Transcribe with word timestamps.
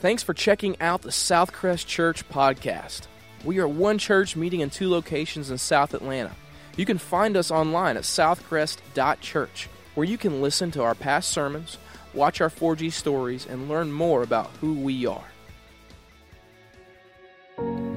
Thanks 0.00 0.22
for 0.22 0.32
checking 0.32 0.80
out 0.80 1.02
the 1.02 1.10
Southcrest 1.10 1.86
Church 1.86 2.28
podcast. 2.28 3.08
We 3.44 3.58
are 3.58 3.66
one 3.66 3.98
church 3.98 4.36
meeting 4.36 4.60
in 4.60 4.70
two 4.70 4.88
locations 4.88 5.50
in 5.50 5.58
South 5.58 5.92
Atlanta. 5.92 6.36
You 6.76 6.86
can 6.86 6.98
find 6.98 7.36
us 7.36 7.50
online 7.50 7.96
at 7.96 8.04
southcrest.church, 8.04 9.68
where 9.96 10.06
you 10.06 10.16
can 10.16 10.40
listen 10.40 10.70
to 10.70 10.84
our 10.84 10.94
past 10.94 11.30
sermons, 11.30 11.78
watch 12.14 12.40
our 12.40 12.48
4G 12.48 12.92
stories, 12.92 13.44
and 13.46 13.68
learn 13.68 13.90
more 13.90 14.22
about 14.22 14.50
who 14.60 14.74
we 14.74 15.04
are. 15.04 15.24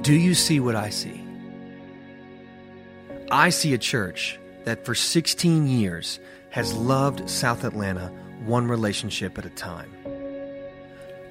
Do 0.00 0.14
you 0.14 0.34
see 0.34 0.58
what 0.58 0.74
I 0.74 0.90
see? 0.90 1.22
I 3.30 3.50
see 3.50 3.74
a 3.74 3.78
church 3.78 4.40
that 4.64 4.84
for 4.84 4.96
16 4.96 5.68
years 5.68 6.18
has 6.50 6.74
loved 6.74 7.30
South 7.30 7.62
Atlanta 7.62 8.08
one 8.44 8.66
relationship 8.66 9.38
at 9.38 9.46
a 9.46 9.50
time. 9.50 10.01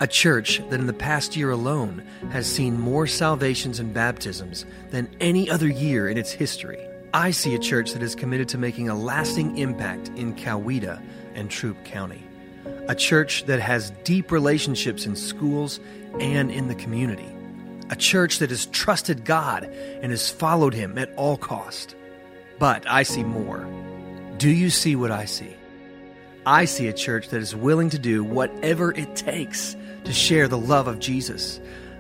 A 0.02 0.08
church 0.08 0.64
that 0.72 0.80
in 0.80 0.88
the 0.88 0.94
past 0.94 1.38
year 1.38 1.52
alone 1.52 2.04
has 2.32 2.48
seen 2.48 2.80
more 2.80 3.06
salvations 3.06 3.80
and 3.80 3.94
baptisms 3.94 4.66
than 4.90 5.08
any 5.20 5.48
other 5.48 5.70
year 5.70 6.10
in 6.10 6.18
its 6.18 6.32
history. 6.32 6.80
I 7.14 7.30
see 7.30 7.54
a 7.54 7.60
church 7.60 7.94
that 7.94 8.02
is 8.02 8.16
committed 8.16 8.50
to 8.50 8.58
making 8.58 8.90
a 8.90 8.96
lasting 8.96 9.60
impact 9.60 10.08
in 10.16 10.34
Coweta 10.34 11.00
and 11.36 11.52
Troup 11.52 11.86
County. 11.86 12.28
A 12.88 12.96
church 12.96 13.46
that 13.46 13.60
has 13.60 13.92
deep 14.04 14.32
relationships 14.32 15.06
in 15.06 15.16
schools 15.16 15.80
and 16.20 16.50
in 16.50 16.68
the 16.68 16.74
community. 16.74 17.30
A 17.92 17.96
church 17.96 18.40
that 18.40 18.50
has 18.50 18.66
trusted 18.66 19.24
God 19.24 19.66
and 19.66 20.12
has 20.12 20.32
followed 20.32 20.74
Him 20.74 20.98
at 20.98 21.14
all 21.16 21.38
cost. 21.38 21.96
But 22.58 22.90
I 22.90 23.04
see 23.04 23.24
more. 23.24 23.68
Do 24.40 24.50
you 24.50 24.72
see 24.72 24.96
what 24.96 25.12
I 25.12 25.26
see? 25.26 25.56
I 26.44 26.66
see 26.66 26.88
a 26.88 26.94
church 26.94 27.30
that 27.30 27.40
is 27.40 27.56
willing 27.56 27.92
to 27.92 28.00
do 28.00 28.24
whatever 28.24 28.92
it 28.92 29.16
takes 29.16 29.76
to 30.04 30.14
share 30.14 30.48
the 30.48 30.58
love 30.58 30.88
of 30.88 31.00
Jesus, 31.00 31.60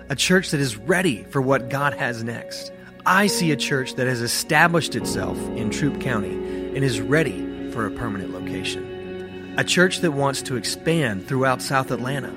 a 0.10 0.16
church 0.16 0.52
that 0.52 0.60
is 0.60 0.78
ready 0.78 1.24
for 1.24 1.42
what 1.42 1.70
God 1.70 1.94
has 1.94 2.24
next. 2.24 2.72
I 3.06 3.28
see 3.28 3.52
a 3.52 3.56
church 3.56 3.96
that 3.96 4.08
has 4.08 4.22
established 4.22 4.96
itself 4.96 5.38
in 5.50 5.70
Troup 5.70 6.02
County 6.02 6.34
and 6.76 6.84
is 6.84 7.02
ready 7.02 7.72
for 7.72 7.86
a 7.86 7.92
permanent 7.92 8.32
location. 8.32 9.56
A 9.58 9.64
church 9.64 10.00
that 10.00 10.12
wants 10.12 10.42
to 10.44 10.56
expand 10.56 11.28
throughout 11.28 11.62
South 11.62 11.92
Atlanta. 11.92 12.34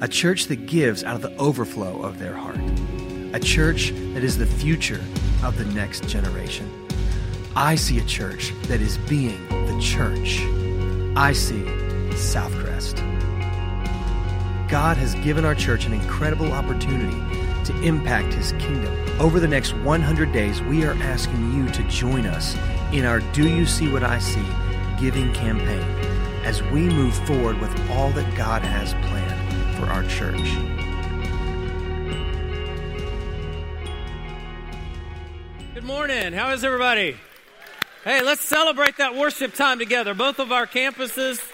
A 0.00 0.08
church 0.08 0.46
that 0.46 0.66
gives 0.66 1.02
out 1.04 1.16
of 1.16 1.22
the 1.22 1.34
overflow 1.36 2.02
of 2.02 2.18
their 2.18 2.34
heart. 2.34 2.60
A 3.32 3.40
church 3.40 3.90
that 4.14 4.22
is 4.22 4.38
the 4.38 4.46
future 4.46 5.00
of 5.42 5.56
the 5.58 5.64
next 5.64 6.08
generation. 6.08 6.70
I 7.54 7.74
see 7.74 7.98
a 7.98 8.04
church 8.04 8.52
that 8.64 8.80
is 8.80 8.98
being 8.98 9.46
the 9.48 9.80
church. 9.80 10.40
I 11.16 11.32
see 11.32 11.62
Southcrest. 12.12 13.21
God 14.72 14.96
has 14.96 15.14
given 15.16 15.44
our 15.44 15.54
church 15.54 15.84
an 15.84 15.92
incredible 15.92 16.50
opportunity 16.50 17.18
to 17.66 17.82
impact 17.82 18.32
His 18.32 18.52
kingdom. 18.52 18.90
Over 19.20 19.38
the 19.38 19.46
next 19.46 19.74
100 19.74 20.32
days, 20.32 20.62
we 20.62 20.82
are 20.86 20.94
asking 20.94 21.52
you 21.52 21.68
to 21.72 21.82
join 21.90 22.24
us 22.24 22.56
in 22.90 23.04
our 23.04 23.20
Do 23.20 23.46
You 23.46 23.66
See 23.66 23.92
What 23.92 24.02
I 24.02 24.18
See 24.18 24.42
giving 24.98 25.30
campaign 25.34 25.82
as 26.46 26.62
we 26.62 26.88
move 26.88 27.14
forward 27.26 27.60
with 27.60 27.90
all 27.90 28.12
that 28.12 28.34
God 28.34 28.62
has 28.62 28.94
planned 28.94 29.76
for 29.76 29.84
our 29.92 30.04
church. 30.04 30.40
Good 35.74 35.84
morning. 35.84 36.32
How 36.32 36.50
is 36.52 36.64
everybody? 36.64 37.18
Hey, 38.04 38.22
let's 38.22 38.42
celebrate 38.42 38.96
that 38.96 39.14
worship 39.14 39.52
time 39.52 39.78
together. 39.78 40.14
Both 40.14 40.38
of 40.38 40.50
our 40.50 40.66
campuses 40.66 41.46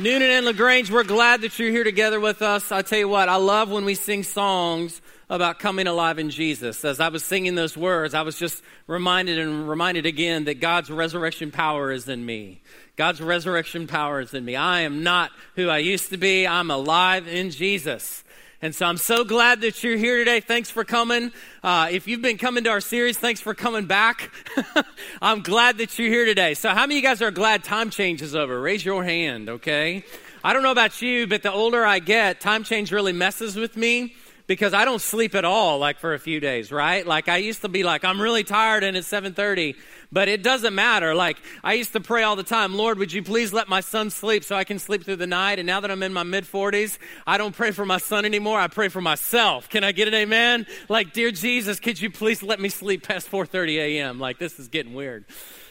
Newnan 0.00 0.38
and 0.38 0.46
LaGrange, 0.46 0.90
we're 0.90 1.04
glad 1.04 1.42
that 1.42 1.58
you're 1.58 1.70
here 1.70 1.84
together 1.84 2.18
with 2.18 2.40
us. 2.40 2.72
I 2.72 2.80
tell 2.80 2.98
you 2.98 3.08
what, 3.08 3.28
I 3.28 3.36
love 3.36 3.70
when 3.70 3.84
we 3.84 3.94
sing 3.94 4.22
songs 4.22 5.02
about 5.28 5.58
coming 5.58 5.86
alive 5.86 6.18
in 6.18 6.30
Jesus. 6.30 6.86
As 6.86 7.00
I 7.00 7.10
was 7.10 7.22
singing 7.22 7.54
those 7.54 7.76
words, 7.76 8.14
I 8.14 8.22
was 8.22 8.38
just 8.38 8.62
reminded 8.86 9.38
and 9.38 9.68
reminded 9.68 10.06
again 10.06 10.44
that 10.44 10.58
God's 10.58 10.90
resurrection 10.90 11.50
power 11.50 11.92
is 11.92 12.08
in 12.08 12.24
me. 12.24 12.62
God's 12.96 13.20
resurrection 13.20 13.86
power 13.86 14.20
is 14.20 14.32
in 14.32 14.42
me. 14.42 14.56
I 14.56 14.80
am 14.80 15.02
not 15.02 15.32
who 15.54 15.68
I 15.68 15.78
used 15.78 16.08
to 16.10 16.16
be. 16.16 16.46
I'm 16.46 16.70
alive 16.70 17.28
in 17.28 17.50
Jesus. 17.50 18.24
And 18.62 18.74
so 18.74 18.84
I'm 18.84 18.98
so 18.98 19.24
glad 19.24 19.62
that 19.62 19.82
you're 19.82 19.96
here 19.96 20.18
today. 20.18 20.40
Thanks 20.40 20.70
for 20.70 20.84
coming. 20.84 21.32
Uh, 21.62 21.88
if 21.90 22.06
you've 22.06 22.20
been 22.20 22.36
coming 22.36 22.64
to 22.64 22.70
our 22.70 22.82
series, 22.82 23.16
thanks 23.16 23.40
for 23.40 23.54
coming 23.54 23.86
back. 23.86 24.30
I'm 25.22 25.40
glad 25.40 25.78
that 25.78 25.98
you're 25.98 26.10
here 26.10 26.26
today. 26.26 26.52
So, 26.52 26.68
how 26.68 26.82
many 26.82 26.96
of 26.96 26.96
you 26.96 27.02
guys 27.02 27.22
are 27.22 27.30
glad 27.30 27.64
time 27.64 27.88
change 27.88 28.20
is 28.20 28.34
over? 28.34 28.60
Raise 28.60 28.84
your 28.84 29.02
hand, 29.02 29.48
okay? 29.48 30.04
I 30.44 30.52
don't 30.52 30.62
know 30.62 30.72
about 30.72 31.00
you, 31.00 31.26
but 31.26 31.42
the 31.42 31.50
older 31.50 31.86
I 31.86 32.00
get, 32.00 32.40
time 32.40 32.62
change 32.62 32.92
really 32.92 33.14
messes 33.14 33.56
with 33.56 33.78
me 33.78 34.14
because 34.50 34.74
I 34.74 34.84
don't 34.84 35.00
sleep 35.00 35.36
at 35.36 35.44
all 35.44 35.78
like 35.78 36.00
for 36.00 36.12
a 36.12 36.18
few 36.18 36.40
days, 36.40 36.72
right? 36.72 37.06
Like 37.06 37.28
I 37.28 37.36
used 37.36 37.62
to 37.62 37.68
be 37.68 37.84
like 37.84 38.04
I'm 38.04 38.20
really 38.20 38.42
tired 38.42 38.82
and 38.82 38.96
it's 38.96 39.08
7:30 39.08 39.76
but 40.10 40.26
it 40.26 40.42
doesn't 40.42 40.74
matter. 40.74 41.14
Like, 41.14 41.36
I 41.62 41.74
used 41.74 41.92
to 41.92 42.00
pray 42.00 42.24
all 42.24 42.34
the 42.34 42.42
time, 42.42 42.74
Lord, 42.74 42.98
would 42.98 43.12
you 43.12 43.22
please 43.22 43.52
let 43.52 43.68
my 43.68 43.78
son 43.78 44.10
sleep 44.10 44.42
so 44.42 44.56
I 44.56 44.64
can 44.64 44.80
sleep 44.80 45.04
through 45.04 45.14
the 45.22 45.26
night? 45.28 45.60
And 45.60 45.66
now 45.66 45.78
that 45.78 45.88
I'm 45.88 46.02
in 46.02 46.12
my 46.12 46.24
mid 46.24 46.42
40s, 46.42 46.98
I 47.28 47.38
don't 47.38 47.54
pray 47.54 47.70
for 47.70 47.86
my 47.86 47.98
son 47.98 48.24
anymore. 48.24 48.58
I 48.58 48.66
pray 48.66 48.88
for 48.88 49.00
myself. 49.00 49.68
Can 49.68 49.84
I 49.84 49.92
get 49.92 50.08
an 50.08 50.14
amen? 50.14 50.66
Like, 50.88 51.12
dear 51.12 51.30
Jesus, 51.30 51.78
could 51.78 52.00
you 52.00 52.10
please 52.10 52.42
let 52.42 52.58
me 52.58 52.70
sleep 52.70 53.06
past 53.06 53.30
4:30 53.30 53.76
a.m.? 53.76 54.18
Like, 54.18 54.40
this 54.40 54.58
is 54.58 54.66
getting 54.66 54.94
weird. 54.94 55.26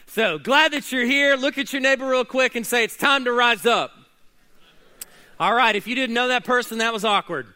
So, 0.06 0.38
glad 0.38 0.72
that 0.72 0.90
you're 0.90 1.04
here. 1.04 1.36
Look 1.36 1.58
at 1.58 1.74
your 1.74 1.82
neighbor 1.82 2.08
real 2.08 2.24
quick 2.24 2.56
and 2.56 2.66
say, 2.66 2.82
it's 2.82 2.96
time 2.96 3.26
to 3.26 3.32
rise 3.32 3.66
up. 3.66 3.92
All 5.38 5.54
right, 5.54 5.76
if 5.76 5.86
you 5.86 5.94
didn't 5.94 6.14
know 6.14 6.28
that 6.28 6.44
person, 6.44 6.78
that 6.78 6.94
was 6.94 7.04
awkward 7.04 7.46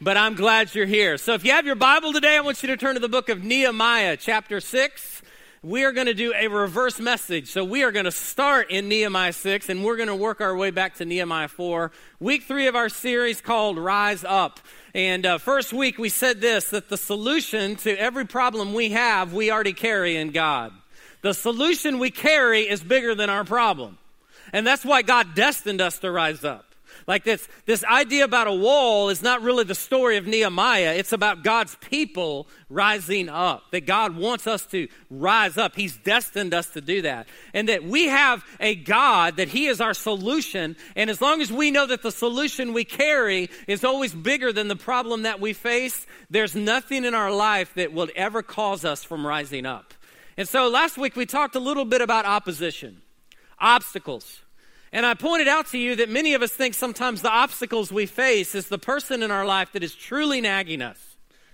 but 0.00 0.16
I'm 0.16 0.34
glad 0.34 0.74
you're 0.74 0.86
here. 0.86 1.18
So 1.18 1.34
if 1.34 1.44
you 1.44 1.52
have 1.52 1.66
your 1.66 1.76
Bible 1.76 2.12
today, 2.12 2.36
I 2.36 2.40
want 2.40 2.62
you 2.62 2.68
to 2.68 2.76
turn 2.76 2.94
to 2.94 3.00
the 3.00 3.08
book 3.08 3.28
of 3.28 3.44
Nehemiah, 3.44 4.16
chapter 4.16 4.60
6 4.60 5.22
we 5.62 5.84
are 5.84 5.92
going 5.92 6.06
to 6.06 6.14
do 6.14 6.32
a 6.34 6.48
reverse 6.48 6.98
message. 6.98 7.48
So 7.48 7.64
we 7.64 7.82
are 7.82 7.92
going 7.92 8.06
to 8.06 8.10
start 8.10 8.70
in 8.70 8.88
Nehemiah 8.88 9.34
6 9.34 9.68
and 9.68 9.84
we're 9.84 9.96
going 9.96 10.08
to 10.08 10.16
work 10.16 10.40
our 10.40 10.56
way 10.56 10.70
back 10.70 10.94
to 10.96 11.04
Nehemiah 11.04 11.48
4. 11.48 11.92
Week 12.18 12.44
three 12.44 12.66
of 12.66 12.76
our 12.76 12.88
series 12.88 13.42
called 13.42 13.76
Rise 13.76 14.24
Up. 14.24 14.58
And 14.94 15.26
uh, 15.26 15.36
first 15.36 15.74
week 15.74 15.98
we 15.98 16.08
said 16.08 16.40
this 16.40 16.70
that 16.70 16.88
the 16.88 16.96
solution 16.96 17.76
to 17.76 17.94
every 17.94 18.24
problem 18.24 18.72
we 18.72 18.92
have, 18.92 19.34
we 19.34 19.50
already 19.50 19.74
carry 19.74 20.16
in 20.16 20.30
God. 20.30 20.72
The 21.20 21.34
solution 21.34 21.98
we 21.98 22.10
carry 22.10 22.62
is 22.62 22.82
bigger 22.82 23.14
than 23.14 23.28
our 23.28 23.44
problem. 23.44 23.98
And 24.54 24.66
that's 24.66 24.84
why 24.84 25.02
God 25.02 25.34
destined 25.34 25.82
us 25.82 25.98
to 25.98 26.10
rise 26.10 26.42
up. 26.42 26.69
Like 27.06 27.24
this, 27.24 27.48
this 27.66 27.84
idea 27.84 28.24
about 28.24 28.46
a 28.46 28.52
wall 28.52 29.08
is 29.08 29.22
not 29.22 29.42
really 29.42 29.64
the 29.64 29.74
story 29.74 30.16
of 30.16 30.26
Nehemiah. 30.26 30.94
It's 30.94 31.12
about 31.12 31.42
God's 31.42 31.76
people 31.76 32.48
rising 32.68 33.28
up. 33.28 33.70
That 33.72 33.86
God 33.86 34.16
wants 34.16 34.46
us 34.46 34.66
to 34.66 34.88
rise 35.10 35.58
up. 35.58 35.76
He's 35.76 35.96
destined 35.96 36.54
us 36.54 36.68
to 36.70 36.80
do 36.80 37.02
that. 37.02 37.28
And 37.54 37.68
that 37.68 37.84
we 37.84 38.06
have 38.06 38.44
a 38.58 38.74
God 38.74 39.36
that 39.36 39.48
He 39.48 39.66
is 39.66 39.80
our 39.80 39.94
solution. 39.94 40.76
And 40.96 41.10
as 41.10 41.20
long 41.20 41.40
as 41.40 41.52
we 41.52 41.70
know 41.70 41.86
that 41.86 42.02
the 42.02 42.12
solution 42.12 42.72
we 42.72 42.84
carry 42.84 43.50
is 43.66 43.84
always 43.84 44.14
bigger 44.14 44.52
than 44.52 44.68
the 44.68 44.76
problem 44.76 45.22
that 45.22 45.40
we 45.40 45.52
face, 45.52 46.06
there's 46.30 46.54
nothing 46.54 47.04
in 47.04 47.14
our 47.14 47.32
life 47.32 47.74
that 47.74 47.92
will 47.92 48.08
ever 48.14 48.42
cause 48.42 48.84
us 48.84 49.02
from 49.04 49.26
rising 49.26 49.66
up. 49.66 49.94
And 50.36 50.48
so 50.48 50.68
last 50.68 50.96
week 50.96 51.16
we 51.16 51.26
talked 51.26 51.54
a 51.54 51.60
little 51.60 51.84
bit 51.84 52.00
about 52.00 52.24
opposition, 52.24 53.02
obstacles. 53.58 54.40
And 54.92 55.06
I 55.06 55.14
pointed 55.14 55.48
out 55.48 55.68
to 55.68 55.78
you 55.78 55.96
that 55.96 56.08
many 56.08 56.34
of 56.34 56.42
us 56.42 56.52
think 56.52 56.74
sometimes 56.74 57.22
the 57.22 57.30
obstacles 57.30 57.92
we 57.92 58.06
face 58.06 58.54
is 58.54 58.68
the 58.68 58.78
person 58.78 59.22
in 59.22 59.30
our 59.30 59.44
life 59.44 59.72
that 59.72 59.84
is 59.84 59.94
truly 59.94 60.40
nagging 60.40 60.82
us, 60.82 60.98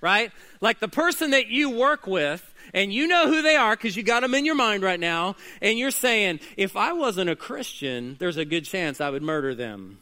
right? 0.01 0.33
Like 0.61 0.81
the 0.81 0.89
person 0.89 1.33
that 1.33 1.49
you 1.49 1.71
work 1.71 2.07
with, 2.07 2.55
and 2.75 2.93
you 2.93 3.07
know 3.07 3.29
who 3.29 3.43
they 3.43 3.57
are 3.57 3.77
because 3.77 3.97
you 3.97 4.03
got 4.03 4.21
them 4.21 4.35
in 4.35 4.45
your 4.45 4.55
mind 4.55 4.83
right 4.83 4.99
now, 4.99 5.37
and 5.63 5.79
you're 5.79 5.91
saying, 5.91 6.41
if 6.57 6.77
I 6.77 6.93
wasn't 6.93 7.31
a 7.31 7.37
Christian, 7.37 8.17
there's 8.19 8.37
a 8.37 8.45
good 8.45 8.65
chance 8.65 9.01
I 9.01 9.11
would 9.11 9.23
murder 9.23 9.55
them, 9.55 9.99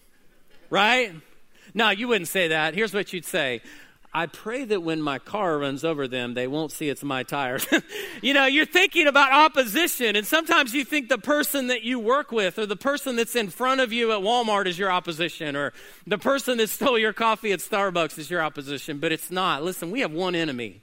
right? 0.70 1.12
No, 1.74 1.90
you 1.90 2.08
wouldn't 2.08 2.28
say 2.28 2.48
that. 2.48 2.74
Here's 2.74 2.94
what 2.94 3.12
you'd 3.12 3.24
say 3.24 3.62
I 4.16 4.26
pray 4.26 4.64
that 4.66 4.80
when 4.80 5.02
my 5.02 5.18
car 5.18 5.58
runs 5.58 5.84
over 5.84 6.06
them, 6.06 6.34
they 6.34 6.46
won't 6.46 6.70
see 6.70 6.88
it's 6.88 7.02
my 7.02 7.24
tires. 7.24 7.66
you 8.22 8.32
know, 8.32 8.46
you're 8.46 8.64
thinking 8.64 9.08
about 9.08 9.32
opposition, 9.32 10.14
and 10.14 10.24
sometimes 10.24 10.72
you 10.72 10.84
think 10.84 11.08
the 11.08 11.18
person 11.18 11.66
that 11.66 11.82
you 11.82 11.98
work 11.98 12.30
with 12.30 12.56
or 12.56 12.64
the 12.64 12.76
person 12.76 13.16
that's 13.16 13.34
in 13.34 13.50
front 13.50 13.80
of 13.80 13.92
you 13.92 14.12
at 14.12 14.20
Walmart 14.20 14.66
is 14.66 14.78
your 14.78 14.92
opposition, 14.92 15.56
or 15.56 15.72
the 16.06 16.16
person 16.16 16.58
that 16.58 16.70
stole 16.70 16.96
your 16.96 17.12
coffee 17.12 17.50
at 17.50 17.58
Starbucks 17.58 18.16
is 18.16 18.30
your 18.30 18.40
opposition, 18.40 18.98
but 18.98 19.10
it's 19.10 19.32
not. 19.32 19.64
Listen, 19.64 19.90
we 19.90 19.98
have 20.00 20.12
one 20.12 20.36
enemy. 20.36 20.82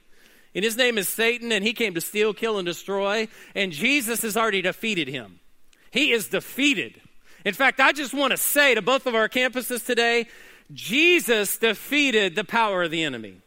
And 0.54 0.62
his 0.62 0.76
name 0.76 0.98
is 0.98 1.08
Satan, 1.08 1.52
and 1.52 1.64
he 1.64 1.72
came 1.72 1.94
to 1.94 2.02
steal, 2.02 2.34
kill, 2.34 2.58
and 2.58 2.66
destroy. 2.66 3.28
And 3.54 3.72
Jesus 3.72 4.20
has 4.20 4.36
already 4.36 4.60
defeated 4.60 5.08
him. 5.08 5.40
He 5.90 6.12
is 6.12 6.28
defeated. 6.28 7.00
In 7.46 7.54
fact, 7.54 7.80
I 7.80 7.92
just 7.92 8.12
want 8.12 8.32
to 8.32 8.36
say 8.36 8.74
to 8.74 8.82
both 8.82 9.06
of 9.06 9.14
our 9.14 9.30
campuses 9.30 9.84
today 9.84 10.26
Jesus 10.72 11.56
defeated 11.58 12.34
the 12.34 12.44
power 12.44 12.84
of 12.84 12.90
the 12.90 13.02
enemy. 13.02 13.38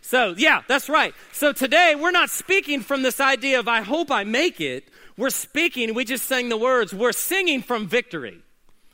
So, 0.00 0.34
yeah, 0.36 0.62
that's 0.66 0.88
right. 0.88 1.14
So 1.32 1.52
today 1.52 1.94
we're 1.94 2.10
not 2.10 2.30
speaking 2.30 2.80
from 2.80 3.02
this 3.02 3.20
idea 3.20 3.60
of 3.60 3.68
I 3.68 3.82
hope 3.82 4.10
I 4.10 4.24
make 4.24 4.60
it. 4.60 4.88
We're 5.16 5.30
speaking, 5.30 5.94
we 5.94 6.04
just 6.04 6.24
sang 6.24 6.48
the 6.48 6.56
words, 6.56 6.94
we're 6.94 7.12
singing 7.12 7.62
from 7.62 7.86
victory. 7.86 8.42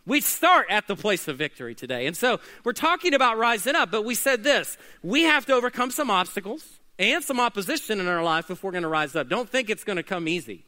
We 0.06 0.20
start 0.20 0.66
at 0.70 0.86
the 0.86 0.94
place 0.94 1.26
of 1.26 1.36
victory 1.36 1.74
today. 1.74 2.06
And 2.06 2.16
so 2.16 2.40
we're 2.64 2.72
talking 2.72 3.14
about 3.14 3.38
rising 3.38 3.74
up, 3.74 3.90
but 3.90 4.04
we 4.04 4.14
said 4.14 4.44
this 4.44 4.76
we 5.02 5.22
have 5.22 5.46
to 5.46 5.54
overcome 5.54 5.90
some 5.90 6.10
obstacles 6.10 6.64
and 6.98 7.22
some 7.22 7.40
opposition 7.40 8.00
in 8.00 8.06
our 8.06 8.22
life 8.22 8.50
if 8.50 8.62
we're 8.62 8.70
going 8.72 8.82
to 8.82 8.88
rise 8.88 9.16
up. 9.16 9.28
Don't 9.28 9.48
think 9.48 9.70
it's 9.70 9.84
going 9.84 9.96
to 9.96 10.02
come 10.02 10.28
easy. 10.28 10.64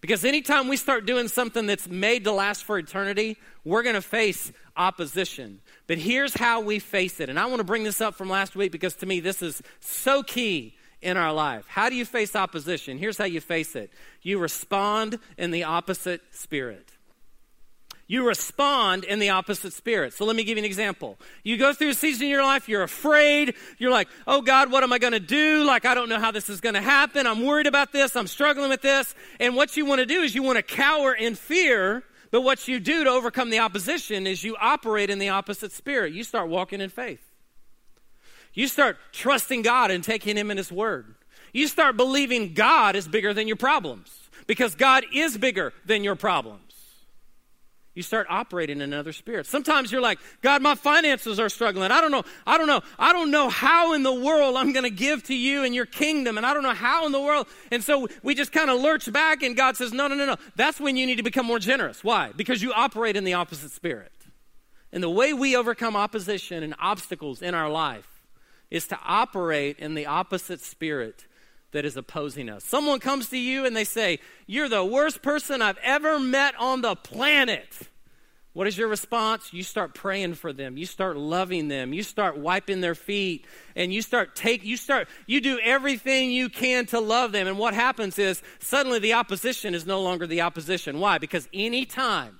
Because 0.00 0.24
anytime 0.24 0.68
we 0.68 0.78
start 0.78 1.04
doing 1.04 1.28
something 1.28 1.66
that's 1.66 1.86
made 1.86 2.24
to 2.24 2.32
last 2.32 2.64
for 2.64 2.78
eternity, 2.78 3.36
we're 3.64 3.82
going 3.82 3.96
to 3.96 4.02
face 4.02 4.50
opposition. 4.76 5.60
But 5.90 5.98
here's 5.98 6.34
how 6.34 6.60
we 6.60 6.78
face 6.78 7.18
it. 7.18 7.28
And 7.28 7.36
I 7.36 7.46
want 7.46 7.58
to 7.58 7.64
bring 7.64 7.82
this 7.82 8.00
up 8.00 8.14
from 8.14 8.30
last 8.30 8.54
week 8.54 8.70
because 8.70 8.94
to 8.94 9.06
me, 9.06 9.18
this 9.18 9.42
is 9.42 9.60
so 9.80 10.22
key 10.22 10.76
in 11.02 11.16
our 11.16 11.32
life. 11.32 11.64
How 11.66 11.88
do 11.88 11.96
you 11.96 12.04
face 12.04 12.36
opposition? 12.36 12.96
Here's 12.96 13.18
how 13.18 13.24
you 13.24 13.40
face 13.40 13.74
it 13.74 13.90
you 14.22 14.38
respond 14.38 15.18
in 15.36 15.50
the 15.50 15.64
opposite 15.64 16.20
spirit 16.30 16.92
you 18.10 18.26
respond 18.26 19.04
in 19.04 19.20
the 19.20 19.30
opposite 19.30 19.72
spirit. 19.72 20.12
So 20.12 20.24
let 20.24 20.34
me 20.34 20.42
give 20.42 20.58
you 20.58 20.62
an 20.62 20.64
example. 20.64 21.16
You 21.44 21.56
go 21.56 21.72
through 21.72 21.90
a 21.90 21.94
season 21.94 22.24
in 22.24 22.30
your 22.30 22.42
life, 22.42 22.68
you're 22.68 22.82
afraid, 22.82 23.54
you're 23.78 23.92
like, 23.92 24.08
oh 24.26 24.42
God, 24.42 24.72
what 24.72 24.82
am 24.82 24.92
I 24.92 24.98
going 24.98 25.12
to 25.12 25.20
do? 25.20 25.62
Like, 25.62 25.84
I 25.84 25.94
don't 25.94 26.08
know 26.08 26.18
how 26.18 26.32
this 26.32 26.48
is 26.48 26.60
going 26.60 26.74
to 26.74 26.80
happen. 26.80 27.28
I'm 27.28 27.46
worried 27.46 27.68
about 27.68 27.92
this, 27.92 28.16
I'm 28.16 28.26
struggling 28.26 28.68
with 28.68 28.82
this. 28.82 29.14
And 29.38 29.54
what 29.54 29.76
you 29.76 29.86
want 29.86 30.00
to 30.00 30.06
do 30.06 30.22
is 30.22 30.34
you 30.34 30.42
want 30.42 30.56
to 30.56 30.62
cower 30.64 31.14
in 31.14 31.36
fear, 31.36 32.02
but 32.30 32.42
what 32.42 32.68
you 32.68 32.78
do 32.78 33.04
to 33.04 33.10
overcome 33.10 33.50
the 33.50 33.58
opposition 33.58 34.26
is 34.26 34.44
you 34.44 34.56
operate 34.60 35.10
in 35.10 35.18
the 35.18 35.30
opposite 35.30 35.72
spirit. 35.72 36.12
You 36.12 36.22
start 36.24 36.48
walking 36.48 36.80
in 36.80 36.90
faith. 36.90 37.22
You 38.54 38.68
start 38.68 38.96
trusting 39.12 39.62
God 39.62 39.90
and 39.90 40.02
taking 40.02 40.36
Him 40.36 40.50
in 40.50 40.56
His 40.56 40.70
Word. 40.70 41.14
You 41.52 41.66
start 41.66 41.96
believing 41.96 42.54
God 42.54 42.94
is 42.94 43.08
bigger 43.08 43.34
than 43.34 43.48
your 43.48 43.56
problems 43.56 44.16
because 44.46 44.74
God 44.74 45.04
is 45.12 45.36
bigger 45.36 45.72
than 45.84 46.04
your 46.04 46.16
problems 46.16 46.69
you 48.00 48.02
start 48.02 48.26
operating 48.30 48.78
in 48.78 48.94
another 48.94 49.12
spirit. 49.12 49.44
Sometimes 49.44 49.92
you're 49.92 50.00
like, 50.00 50.18
God, 50.40 50.62
my 50.62 50.74
finances 50.74 51.38
are 51.38 51.50
struggling. 51.50 51.90
I 51.90 52.00
don't 52.00 52.10
know. 52.10 52.24
I 52.46 52.56
don't 52.56 52.66
know. 52.66 52.80
I 52.98 53.12
don't 53.12 53.30
know 53.30 53.50
how 53.50 53.92
in 53.92 54.02
the 54.02 54.14
world 54.14 54.56
I'm 54.56 54.72
going 54.72 54.84
to 54.84 54.90
give 54.90 55.22
to 55.24 55.34
you 55.34 55.64
and 55.64 55.74
your 55.74 55.84
kingdom. 55.84 56.38
And 56.38 56.46
I 56.46 56.54
don't 56.54 56.62
know 56.62 56.72
how 56.72 57.04
in 57.04 57.12
the 57.12 57.20
world. 57.20 57.46
And 57.70 57.84
so 57.84 58.08
we 58.22 58.34
just 58.34 58.52
kind 58.52 58.70
of 58.70 58.80
lurch 58.80 59.12
back, 59.12 59.42
and 59.42 59.54
God 59.54 59.76
says, 59.76 59.92
No, 59.92 60.06
no, 60.06 60.14
no, 60.14 60.24
no. 60.24 60.36
That's 60.56 60.80
when 60.80 60.96
you 60.96 61.06
need 61.06 61.16
to 61.16 61.22
become 61.22 61.44
more 61.44 61.58
generous. 61.58 62.02
Why? 62.02 62.32
Because 62.34 62.62
you 62.62 62.72
operate 62.72 63.16
in 63.16 63.24
the 63.24 63.34
opposite 63.34 63.70
spirit. 63.70 64.12
And 64.90 65.02
the 65.02 65.10
way 65.10 65.34
we 65.34 65.54
overcome 65.54 65.94
opposition 65.94 66.62
and 66.62 66.74
obstacles 66.80 67.42
in 67.42 67.54
our 67.54 67.68
life 67.68 68.22
is 68.70 68.86
to 68.86 68.98
operate 69.04 69.78
in 69.78 69.94
the 69.94 70.06
opposite 70.06 70.62
spirit 70.62 71.26
that 71.72 71.84
is 71.84 71.96
opposing 71.96 72.48
us. 72.48 72.64
Someone 72.64 72.98
comes 72.98 73.28
to 73.28 73.38
you 73.38 73.64
and 73.64 73.76
they 73.76 73.84
say, 73.84 74.18
You're 74.46 74.68
the 74.68 74.84
worst 74.84 75.22
person 75.22 75.62
I've 75.62 75.78
ever 75.82 76.18
met 76.18 76.54
on 76.58 76.80
the 76.80 76.96
planet. 76.96 77.88
What 78.60 78.66
is 78.66 78.76
your 78.76 78.88
response? 78.88 79.54
You 79.54 79.62
start 79.62 79.94
praying 79.94 80.34
for 80.34 80.52
them. 80.52 80.76
You 80.76 80.84
start 80.84 81.16
loving 81.16 81.68
them. 81.68 81.94
You 81.94 82.02
start 82.02 82.36
wiping 82.36 82.82
their 82.82 82.94
feet 82.94 83.46
and 83.74 83.90
you 83.90 84.02
start 84.02 84.36
take 84.36 84.62
you 84.62 84.76
start 84.76 85.08
you 85.26 85.40
do 85.40 85.58
everything 85.60 86.30
you 86.30 86.50
can 86.50 86.84
to 86.88 87.00
love 87.00 87.32
them. 87.32 87.46
And 87.46 87.58
what 87.58 87.72
happens 87.72 88.18
is 88.18 88.42
suddenly 88.58 88.98
the 88.98 89.14
opposition 89.14 89.74
is 89.74 89.86
no 89.86 90.02
longer 90.02 90.26
the 90.26 90.42
opposition. 90.42 91.00
Why? 91.00 91.16
Because 91.16 91.48
anytime 91.54 92.38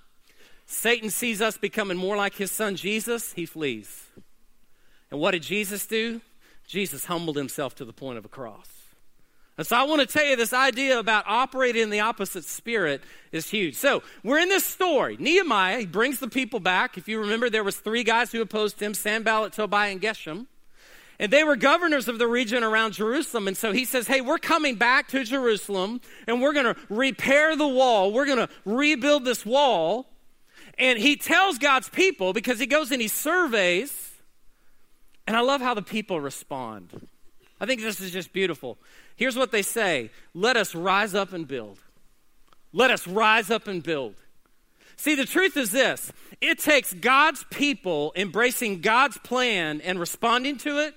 Satan 0.66 1.08
sees 1.08 1.40
us 1.40 1.56
becoming 1.56 1.96
more 1.96 2.18
like 2.18 2.34
his 2.34 2.52
son 2.52 2.76
Jesus, 2.76 3.32
he 3.32 3.46
flees. 3.46 4.10
And 5.10 5.20
what 5.20 5.30
did 5.30 5.42
Jesus 5.42 5.86
do? 5.86 6.20
Jesus 6.66 7.06
humbled 7.06 7.36
himself 7.36 7.74
to 7.76 7.86
the 7.86 7.94
point 7.94 8.18
of 8.18 8.26
a 8.26 8.28
cross. 8.28 8.79
And 9.60 9.66
so 9.66 9.76
I 9.76 9.82
want 9.82 10.00
to 10.00 10.06
tell 10.06 10.24
you 10.24 10.36
this 10.36 10.54
idea 10.54 10.98
about 10.98 11.24
operating 11.26 11.82
in 11.82 11.90
the 11.90 12.00
opposite 12.00 12.44
spirit 12.44 13.02
is 13.30 13.50
huge. 13.50 13.74
So 13.74 14.02
we're 14.24 14.38
in 14.38 14.48
this 14.48 14.64
story. 14.64 15.18
Nehemiah, 15.20 15.80
he 15.80 15.84
brings 15.84 16.18
the 16.18 16.28
people 16.28 16.60
back. 16.60 16.96
If 16.96 17.08
you 17.08 17.20
remember, 17.20 17.50
there 17.50 17.62
was 17.62 17.76
three 17.76 18.02
guys 18.02 18.32
who 18.32 18.40
opposed 18.40 18.80
him, 18.80 18.94
Sanballat, 18.94 19.52
Tobiah, 19.52 19.92
and 19.92 20.00
Geshem. 20.00 20.46
And 21.18 21.30
they 21.30 21.44
were 21.44 21.56
governors 21.56 22.08
of 22.08 22.18
the 22.18 22.26
region 22.26 22.64
around 22.64 22.94
Jerusalem. 22.94 23.48
And 23.48 23.54
so 23.54 23.70
he 23.70 23.84
says, 23.84 24.06
Hey, 24.06 24.22
we're 24.22 24.38
coming 24.38 24.76
back 24.76 25.08
to 25.08 25.24
Jerusalem 25.24 26.00
and 26.26 26.40
we're 26.40 26.54
going 26.54 26.74
to 26.74 26.76
repair 26.88 27.54
the 27.54 27.68
wall. 27.68 28.14
We're 28.14 28.24
going 28.24 28.38
to 28.38 28.48
rebuild 28.64 29.26
this 29.26 29.44
wall. 29.44 30.06
And 30.78 30.98
he 30.98 31.16
tells 31.16 31.58
God's 31.58 31.90
people 31.90 32.32
because 32.32 32.58
he 32.58 32.66
goes 32.66 32.92
and 32.92 33.02
he 33.02 33.08
surveys. 33.08 34.12
And 35.26 35.36
I 35.36 35.40
love 35.40 35.60
how 35.60 35.74
the 35.74 35.82
people 35.82 36.18
respond. 36.18 37.08
I 37.60 37.66
think 37.66 37.82
this 37.82 38.00
is 38.00 38.10
just 38.10 38.32
beautiful. 38.32 38.78
Here's 39.16 39.36
what 39.36 39.52
they 39.52 39.62
say 39.62 40.10
Let 40.34 40.56
us 40.56 40.74
rise 40.74 41.14
up 41.14 41.32
and 41.32 41.46
build. 41.46 41.78
Let 42.72 42.90
us 42.90 43.06
rise 43.06 43.50
up 43.50 43.66
and 43.68 43.82
build. 43.82 44.14
See, 44.96 45.14
the 45.14 45.24
truth 45.24 45.56
is 45.56 45.70
this 45.70 46.12
it 46.40 46.58
takes 46.58 46.92
God's 46.92 47.44
people 47.50 48.12
embracing 48.16 48.80
God's 48.80 49.18
plan 49.18 49.80
and 49.80 49.98
responding 49.98 50.58
to 50.58 50.78
it 50.78 50.94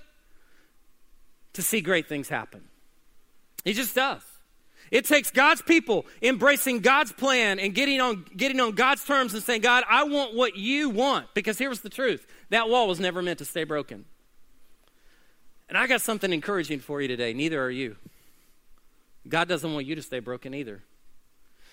to 1.53 1.61
see 1.61 1.81
great 1.81 2.07
things 2.07 2.29
happen. 2.29 2.63
He 3.63 3.73
just 3.73 3.95
does. 3.95 4.21
It 4.91 5.05
takes 5.05 5.31
God's 5.31 5.61
people 5.61 6.05
embracing 6.21 6.79
God's 6.81 7.11
plan 7.11 7.59
and 7.59 7.73
getting 7.73 7.99
on, 7.99 8.25
getting 8.35 8.59
on 8.59 8.73
God's 8.73 9.03
terms 9.03 9.33
and 9.33 9.41
saying, 9.41 9.61
God, 9.61 9.83
I 9.89 10.03
want 10.03 10.35
what 10.35 10.55
you 10.55 10.89
want. 10.89 11.33
Because 11.33 11.57
here's 11.57 11.81
the 11.81 11.89
truth 11.89 12.27
that 12.49 12.69
wall 12.69 12.87
was 12.87 12.99
never 12.99 13.21
meant 13.21 13.39
to 13.39 13.45
stay 13.45 13.63
broken. 13.63 14.05
And 15.73 15.79
I 15.79 15.87
got 15.87 16.01
something 16.01 16.31
encouraging 16.31 16.81
for 16.81 17.01
you 17.01 17.07
today. 17.07 17.33
Neither 17.33 17.59
are 17.59 17.71
you. 17.71 17.95
God 19.27 19.47
doesn't 19.47 19.73
want 19.73 19.87
you 19.87 19.95
to 19.95 20.03
stay 20.03 20.19
broken 20.19 20.53
either. 20.53 20.83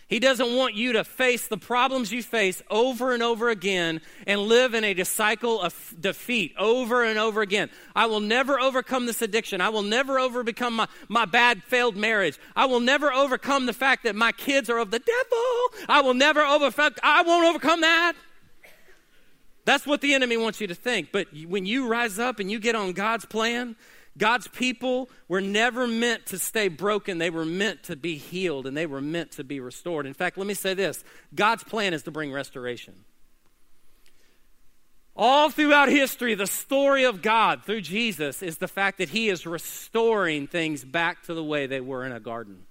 He 0.09 0.19
doesn't 0.19 0.57
want 0.57 0.75
you 0.75 0.95
to 0.95 1.05
face 1.05 1.49
the 1.49 1.59
problems 1.59 2.11
you 2.11 2.23
face 2.23 2.63
over 2.71 3.13
and 3.13 3.23
over 3.23 3.51
again 3.51 4.01
and 4.27 4.41
live 4.41 4.73
in 4.73 4.85
a 4.85 5.05
cycle 5.05 5.61
of 5.61 5.95
defeat 6.01 6.55
over 6.59 7.05
and 7.05 7.19
over 7.19 7.43
again. 7.43 7.69
I 7.95 8.07
will 8.07 8.21
never 8.21 8.59
overcome 8.59 9.05
this 9.05 9.21
addiction. 9.21 9.61
I 9.61 9.69
will 9.69 9.83
never 9.83 10.19
overcome 10.19 10.77
my, 10.77 10.89
my 11.11 11.27
bad 11.27 11.63
failed 11.65 11.95
marriage. 11.95 12.39
I 12.57 12.65
will 12.65 12.81
never 12.81 13.13
overcome 13.13 13.67
the 13.67 13.75
fact 13.75 14.05
that 14.05 14.17
my 14.17 14.33
kids 14.33 14.71
are 14.71 14.79
of 14.79 14.91
the 14.91 14.99
devil. 14.99 15.85
I 15.91 16.01
will 16.01 16.15
never 16.15 16.41
overcome, 16.41 16.95
I 17.03 17.21
won't 17.21 17.45
overcome 17.45 17.83
that. 17.83 18.15
That's 19.71 19.87
what 19.87 20.01
the 20.01 20.15
enemy 20.15 20.37
wants 20.37 20.61
you 20.61 20.67
to 20.67 20.75
think. 20.75 21.13
But 21.13 21.29
when 21.47 21.65
you 21.65 21.87
rise 21.87 22.19
up 22.19 22.41
and 22.41 22.51
you 22.51 22.59
get 22.59 22.75
on 22.75 22.93
God's 22.93 23.25
plan, 23.25 23.77
God's 24.19 24.49
people 24.49 25.09
were 25.29 25.41
never 25.41 25.87
meant 25.87 26.27
to 26.27 26.41
stay 26.41 26.67
broken. 26.67 27.19
They 27.19 27.31
were 27.31 27.45
meant 27.45 27.85
to 27.85 27.95
be 27.95 28.17
healed 28.17 28.67
and 28.67 28.77
they 28.77 28.87
were 28.87 29.01
meant 29.01 29.31
to 29.33 29.45
be 29.45 29.61
restored. 29.61 30.07
In 30.07 30.13
fact, 30.13 30.37
let 30.37 30.49
me 30.49 30.55
say 30.55 30.75
this 30.75 31.05
God's 31.37 31.63
plan 31.63 31.95
is 31.95 32.03
to 32.03 32.11
bring 32.11 32.33
restoration. 32.33 33.05
All 35.15 35.51
throughout 35.51 35.89
history, 35.89 36.35
the 36.35 36.49
story 36.49 37.05
of 37.05 37.23
God 37.23 37.63
through 37.63 37.83
Jesus 37.83 38.43
is 38.43 38.59
the 38.59 38.67
fact 38.67 38.99
that 38.99 39.11
He 39.11 39.29
is 39.29 39.47
restoring 39.47 40.49
things 40.49 40.85
back 40.85 41.23
to 41.27 41.35
the 41.35 41.45
way 41.45 41.69
they 41.69 41.81
were 41.81 42.05
in 42.05 42.11
a 42.11 42.19
garden. 42.19 42.65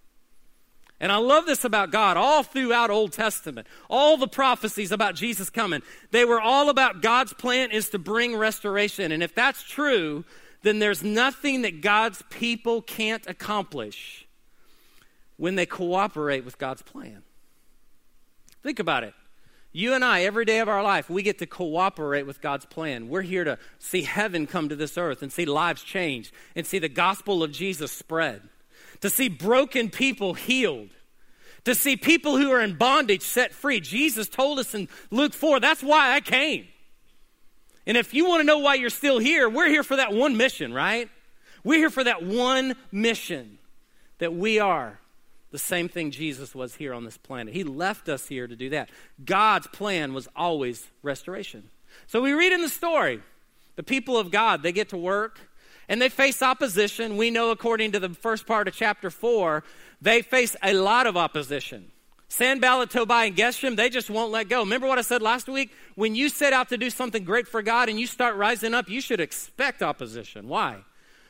And 1.00 1.12
I 1.12 1.18
love 1.18 1.46
this 1.46 1.64
about 1.64 1.92
God 1.92 2.18
all 2.18 2.44
throughout 2.44 2.90
Old 2.90 3.14
Testament. 3.14 3.68
All 3.90 4.18
the 4.18 4.28
prophecies 4.28 4.92
about 4.92 5.16
Jesus 5.16 5.50
coming, 5.50 5.82
they 6.12 6.26
were 6.26 6.42
all 6.42 6.70
about 6.70 7.02
God's 7.02 7.34
plan 7.34 7.72
is 7.72 7.90
to 7.90 8.00
bring 8.00 8.36
restoration. 8.36 9.12
And 9.12 9.24
if 9.24 9.34
that's 9.34 9.64
true, 9.64 10.26
then 10.62 10.80
there's 10.80 11.04
nothing 11.04 11.62
that 11.62 11.82
God's 11.82 12.22
people 12.30 12.82
can't 12.82 13.26
accomplish 13.28 14.28
when 15.38 15.56
they 15.56 15.66
cooperate 15.66 16.44
with 16.44 16.58
God's 16.58 16.82
plan. 16.82 17.24
Think 18.62 18.80
about 18.80 19.06
it. 19.06 19.14
You 19.72 19.94
and 19.94 20.04
I, 20.04 20.24
every 20.24 20.46
day 20.46 20.60
of 20.60 20.68
our 20.68 20.84
life, 20.84 21.10
we 21.10 21.22
get 21.22 21.40
to 21.40 21.46
cooperate 21.46 22.24
with 22.24 22.42
God's 22.42 22.66
plan. 22.66 23.08
We're 23.08 23.22
here 23.22 23.44
to 23.44 23.58
see 23.78 24.02
heaven 24.02 24.48
come 24.48 24.68
to 24.70 24.76
this 24.76 24.98
earth 24.98 25.22
and 25.22 25.32
see 25.32 25.46
lives 25.46 25.84
change 25.84 26.34
and 26.56 26.66
see 26.66 26.80
the 26.80 26.90
gospel 26.90 27.44
of 27.44 27.52
Jesus 27.52 27.92
spread, 27.92 28.42
to 29.02 29.10
see 29.10 29.30
broken 29.30 29.90
people 29.90 30.34
healed, 30.34 30.90
to 31.66 31.76
see 31.76 31.96
people 31.96 32.38
who 32.38 32.52
are 32.52 32.62
in 32.62 32.76
bondage 32.76 33.22
set 33.22 33.54
free. 33.54 33.80
Jesus 33.80 34.28
told 34.28 34.60
us 34.60 34.74
in 34.74 34.88
Luke 35.12 35.34
4 35.34 35.60
that's 35.60 35.84
why 35.84 36.14
I 36.14 36.22
came. 36.22 36.68
And 37.86 37.98
if 37.98 38.14
you 38.14 38.28
want 38.28 38.42
to 38.42 38.46
know 38.46 38.60
why 38.60 38.76
you're 38.76 38.90
still 38.90 39.20
here, 39.20 39.50
we're 39.50 39.70
here 39.70 39.84
for 39.84 39.96
that 39.96 40.14
one 40.14 40.38
mission, 40.38 40.74
right? 40.74 41.10
We're 41.64 41.80
here 41.80 41.90
for 41.90 42.04
that 42.04 42.24
one 42.24 42.76
mission 42.92 43.58
that 44.20 44.34
we 44.34 44.60
are 44.60 45.00
the 45.52 45.58
same 45.58 45.90
thing 45.90 46.12
Jesus 46.12 46.54
was 46.54 46.76
here 46.76 46.94
on 46.94 47.06
this 47.06 47.18
planet. 47.18 47.54
He 47.54 47.64
left 47.64 48.08
us 48.08 48.28
here 48.28 48.48
to 48.48 48.56
do 48.56 48.70
that. 48.70 48.90
God's 49.24 49.68
plan 49.68 50.14
was 50.14 50.28
always 50.36 50.88
restoration. 51.02 51.70
So 52.08 52.22
we 52.22 52.34
read 52.34 52.52
in 52.52 52.62
the 52.62 52.70
story 52.70 53.22
the 53.76 53.84
people 53.84 54.18
of 54.18 54.30
God, 54.30 54.62
they 54.62 54.72
get 54.72 54.90
to 54.90 54.98
work 54.98 55.40
and 55.90 56.02
they 56.02 56.08
face 56.08 56.42
opposition. 56.42 57.18
We 57.18 57.32
know, 57.32 57.50
according 57.50 57.92
to 57.94 58.00
the 58.00 58.10
first 58.10 58.46
part 58.46 58.68
of 58.68 58.76
chapter 58.76 59.10
4, 59.10 59.64
they 60.02 60.22
face 60.22 60.56
a 60.64 60.74
lot 60.74 61.08
of 61.08 61.18
opposition. 61.18 61.92
Sanballat, 62.30 62.92
Tobiah, 62.92 63.28
and 63.28 63.36
Geshem, 63.36 63.76
they 63.76 63.90
just 63.90 64.10
won't 64.10 64.32
let 64.32 64.48
go. 64.48 64.60
Remember 64.60 64.88
what 64.88 65.00
I 65.00 65.02
said 65.02 65.24
last 65.24 65.50
week? 65.50 65.72
When 65.96 66.14
you 66.14 66.30
set 66.30 66.54
out 66.54 66.70
to 66.70 66.78
do 66.78 66.92
something 66.92 67.24
great 67.24 67.48
for 67.48 67.64
God 67.64 67.90
and 67.90 68.00
you 68.00 68.06
start 68.06 68.36
rising 68.36 68.76
up, 68.76 68.88
you 68.88 69.02
should 69.02 69.20
expect 69.20 69.82
opposition. 69.82 70.48
Why? 70.48 70.78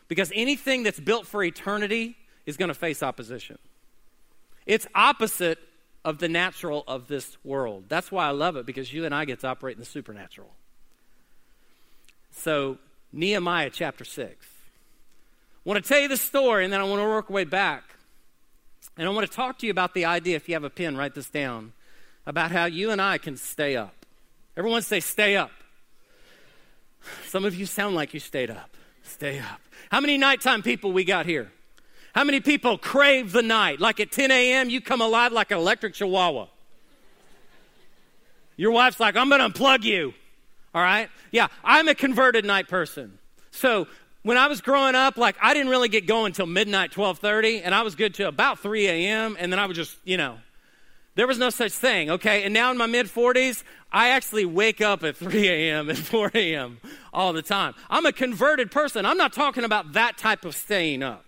Because 0.10 0.30
anything 0.36 0.84
that's 0.84 1.00
built 1.00 1.26
for 1.26 1.42
eternity 1.42 2.18
is 2.46 2.58
going 2.58 2.68
to 2.68 2.76
face 2.76 3.02
opposition. 3.02 3.58
It's 4.66 4.86
opposite 4.94 5.58
of 6.04 6.20
the 6.20 6.28
natural 6.28 6.84
of 6.86 7.08
this 7.08 7.38
world. 7.46 7.86
That's 7.88 8.12
why 8.12 8.28
I 8.28 8.32
love 8.32 8.58
it 8.58 8.66
because 8.66 8.92
you 8.94 9.06
and 9.06 9.16
I 9.16 9.24
get 9.24 9.40
to 9.40 9.48
operate 9.48 9.78
in 9.78 9.80
the 9.80 9.86
supernatural. 9.86 10.52
So, 12.32 12.78
Nehemiah 13.14 13.70
chapter 13.70 14.04
6. 14.04 14.49
I 15.66 15.70
want 15.70 15.84
to 15.84 15.88
tell 15.88 16.00
you 16.00 16.08
the 16.08 16.18
story 16.18 16.64
and 16.64 16.72
then 16.72 16.80
I 16.80 16.84
want 16.84 17.02
to 17.02 17.08
work 17.08 17.30
our 17.30 17.34
way 17.34 17.44
back. 17.44 17.84
And 18.98 19.08
I 19.08 19.12
want 19.12 19.28
to 19.28 19.34
talk 19.34 19.60
to 19.60 19.66
you 19.66 19.72
about 19.72 19.94
the 19.94 20.06
idea, 20.06 20.36
if 20.36 20.50
you 20.50 20.56
have 20.56 20.64
a 20.64 20.70
pen, 20.70 20.98
write 20.98 21.16
this 21.16 21.30
down, 21.30 21.74
about 22.26 22.52
how 22.52 22.66
you 22.66 22.92
and 22.92 23.02
I 23.02 23.18
can 23.18 23.38
stay 23.38 23.76
up. 23.76 24.06
Everyone 24.58 24.82
say, 24.82 25.00
stay 25.00 25.36
up. 25.36 25.52
Some 27.26 27.46
of 27.46 27.56
you 27.56 27.66
sound 27.66 27.96
like 27.96 28.14
you 28.14 28.20
stayed 28.20 28.50
up. 28.50 28.76
Stay 29.04 29.40
up. 29.40 29.62
How 29.90 30.02
many 30.02 30.18
nighttime 30.18 30.62
people 30.62 30.92
we 30.92 31.04
got 31.04 31.26
here? 31.26 31.52
How 32.14 32.24
many 32.24 32.42
people 32.42 32.78
crave 32.78 33.32
the 33.32 33.42
night? 33.42 33.80
Like 33.80 34.00
at 34.00 34.12
10 34.12 34.32
a.m., 34.32 34.70
you 34.70 34.82
come 34.82 35.02
alive 35.02 35.32
like 35.32 35.52
an 35.52 35.58
electric 35.58 35.94
chihuahua. 35.94 36.48
Your 38.58 38.72
wife's 38.72 39.00
like, 39.00 39.16
I'm 39.16 39.30
going 39.30 39.40
to 39.40 39.58
unplug 39.58 39.84
you. 39.84 40.14
All 40.76 40.82
right? 40.82 41.10
Yeah, 41.32 41.48
I'm 41.64 41.88
a 41.88 41.96
converted 41.96 42.44
night 42.44 42.68
person. 42.68 43.18
So 43.52 43.88
when 44.30 44.38
I 44.38 44.46
was 44.46 44.62
growing 44.62 44.94
up, 44.94 45.18
like 45.18 45.38
I 45.42 45.56
didn't 45.56 45.72
really 45.72 45.90
get 45.90 46.06
going 46.06 46.28
until 46.28 46.46
midnight, 46.46 46.92
12:30, 46.92 47.64
and 47.64 47.74
I 47.74 47.82
was 47.82 47.96
good 47.96 48.14
till 48.14 48.30
about 48.30 48.60
3 48.60 48.86
a.m. 48.86 49.36
And 49.40 49.52
then 49.52 49.58
I 49.58 49.66
would 49.66 49.76
just, 49.76 49.98
you 50.04 50.18
know, 50.18 50.38
there 51.16 51.26
was 51.26 51.40
no 51.40 51.50
such 51.50 51.72
thing, 51.72 52.12
okay? 52.12 52.44
And 52.44 52.54
now 52.54 52.70
in 52.70 52.78
my 52.78 52.86
mid 52.86 53.08
40s, 53.08 53.64
I 53.92 54.10
actually 54.10 54.46
wake 54.46 54.82
up 54.82 55.04
at 55.04 55.18
3 55.18 55.48
a.m. 55.48 55.90
and 55.90 55.98
4 56.14 56.30
a.m. 56.36 56.80
all 57.12 57.34
the 57.34 57.42
time. 57.42 57.74
I'm 57.90 58.06
a 58.06 58.14
converted 58.14 58.70
person. 58.70 59.04
I'm 59.04 59.18
not 59.18 59.34
talking 59.34 59.64
about 59.64 59.94
that 59.94 60.20
type 60.20 60.46
of 60.46 60.56
staying 60.56 61.02
up. 61.02 61.26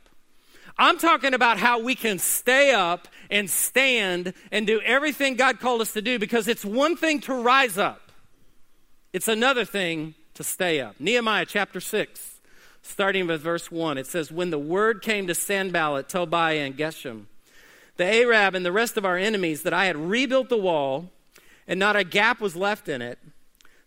I'm 0.77 0.99
talking 0.99 1.33
about 1.33 1.57
how 1.57 1.81
we 1.81 1.95
can 1.95 2.19
stay 2.19 2.71
up 2.71 3.07
and 3.31 3.49
stand 3.49 4.35
and 4.51 4.67
do 4.67 4.79
everything 4.81 5.37
God 5.37 5.59
called 5.59 5.81
us 5.81 5.93
to 5.93 6.03
do 6.03 6.19
because 6.19 6.47
it's 6.47 6.63
one 6.63 6.95
thing 6.95 7.19
to 7.21 7.33
rise 7.33 7.79
up, 7.79 8.11
it's 9.11 9.27
another 9.27 9.65
thing 9.65 10.13
to 10.35 10.43
stay 10.43 10.79
up. 10.79 10.99
Nehemiah 10.99 11.47
chapter 11.47 11.79
6, 11.79 12.30
starting 12.81 13.27
with 13.27 13.41
verse 13.41 13.71
1, 13.71 13.97
it 13.97 14.07
says, 14.07 14.31
When 14.31 14.49
the 14.49 14.59
word 14.59 15.01
came 15.01 15.27
to 15.27 15.35
Sanballat, 15.35 16.09
Tobiah, 16.09 16.65
and 16.65 16.77
Geshem, 16.77 17.25
the 17.97 18.05
Arab, 18.05 18.55
and 18.55 18.65
the 18.65 18.71
rest 18.71 18.97
of 18.97 19.05
our 19.05 19.17
enemies 19.17 19.63
that 19.63 19.73
I 19.73 19.85
had 19.85 19.97
rebuilt 19.97 20.49
the 20.49 20.57
wall, 20.57 21.11
and 21.67 21.79
not 21.79 21.95
a 21.95 22.03
gap 22.03 22.41
was 22.41 22.55
left 22.55 22.89
in 22.89 23.01
it, 23.01 23.19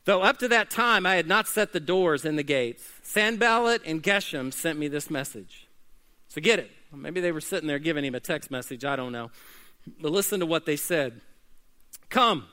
though 0.04 0.22
up 0.22 0.38
to 0.38 0.48
that 0.48 0.70
time 0.70 1.06
I 1.06 1.16
had 1.16 1.26
not 1.26 1.48
set 1.48 1.72
the 1.72 1.80
doors 1.80 2.24
in 2.24 2.36
the 2.36 2.42
gates, 2.42 2.84
Sanballat 3.02 3.82
and 3.84 4.02
Geshem 4.02 4.52
sent 4.52 4.78
me 4.78 4.88
this 4.88 5.10
message. 5.10 5.66
So 6.28 6.40
get 6.40 6.58
it. 6.58 6.70
Maybe 6.92 7.20
they 7.20 7.32
were 7.32 7.40
sitting 7.40 7.66
there 7.66 7.78
giving 7.78 8.04
him 8.04 8.14
a 8.14 8.20
text 8.20 8.50
message. 8.50 8.84
I 8.84 8.96
don't 8.96 9.12
know. 9.12 9.30
But 10.00 10.12
listen 10.12 10.40
to 10.40 10.46
what 10.46 10.66
they 10.66 10.76
said 10.76 11.20
Come, 12.08 12.46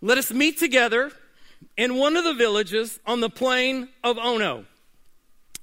let 0.00 0.18
us 0.18 0.32
meet 0.32 0.58
together 0.58 1.10
in 1.76 1.96
one 1.96 2.16
of 2.16 2.24
the 2.24 2.34
villages 2.34 3.00
on 3.06 3.20
the 3.20 3.30
plain 3.30 3.88
of 4.04 4.18
Ono. 4.18 4.64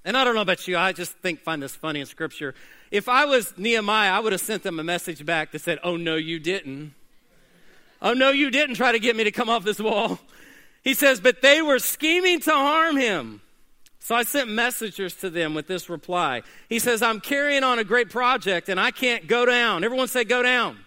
And 0.05 0.17
I 0.17 0.24
don't 0.24 0.36
know 0.36 0.41
about 0.41 0.67
you, 0.67 0.77
I 0.77 0.91
just 0.91 1.13
think 1.19 1.39
find 1.39 1.62
this 1.62 1.75
funny 1.75 2.01
in 2.01 2.05
scripture. 2.05 2.53
If 2.91 3.07
I 3.07 3.25
was 3.25 3.53
Nehemiah, 3.57 4.12
I 4.12 4.19
would 4.19 4.33
have 4.33 4.41
sent 4.41 4.63
them 4.63 4.79
a 4.79 4.83
message 4.83 5.25
back 5.25 5.51
that 5.51 5.60
said, 5.60 5.79
Oh 5.83 5.95
no, 5.95 6.15
you 6.15 6.39
didn't. 6.39 6.93
Oh 8.01 8.13
no, 8.13 8.31
you 8.31 8.51
didn't 8.51 8.75
try 8.75 8.91
to 8.91 9.00
get 9.00 9.15
me 9.15 9.24
to 9.24 9.31
come 9.31 9.50
off 9.50 9.63
this 9.63 9.79
wall. 9.79 10.19
He 10.83 10.93
says, 10.93 11.22
But 11.22 11.41
they 11.41 11.62
were 11.62 11.79
scheming 11.79 12.41
to 12.41 12.51
harm 12.51 12.98
him. 12.98 13.41
So 14.03 14.15
I 14.15 14.24
sent 14.24 14.50
messengers 14.50 15.15
to 15.22 15.29
them 15.29 15.53
with 15.53 15.65
this 15.65 15.89
reply. 15.89 16.41
He 16.67 16.79
says, 16.79 17.01
I'm 17.01 17.22
carrying 17.22 17.63
on 17.63 17.79
a 17.79 17.86
great 17.86 18.10
project 18.10 18.67
and 18.67 18.77
I 18.77 18.91
can't 18.91 19.27
go 19.27 19.45
down. 19.45 19.86
Everyone 19.86 20.10
say, 20.10 20.25
go 20.25 20.43
down. 20.43 20.77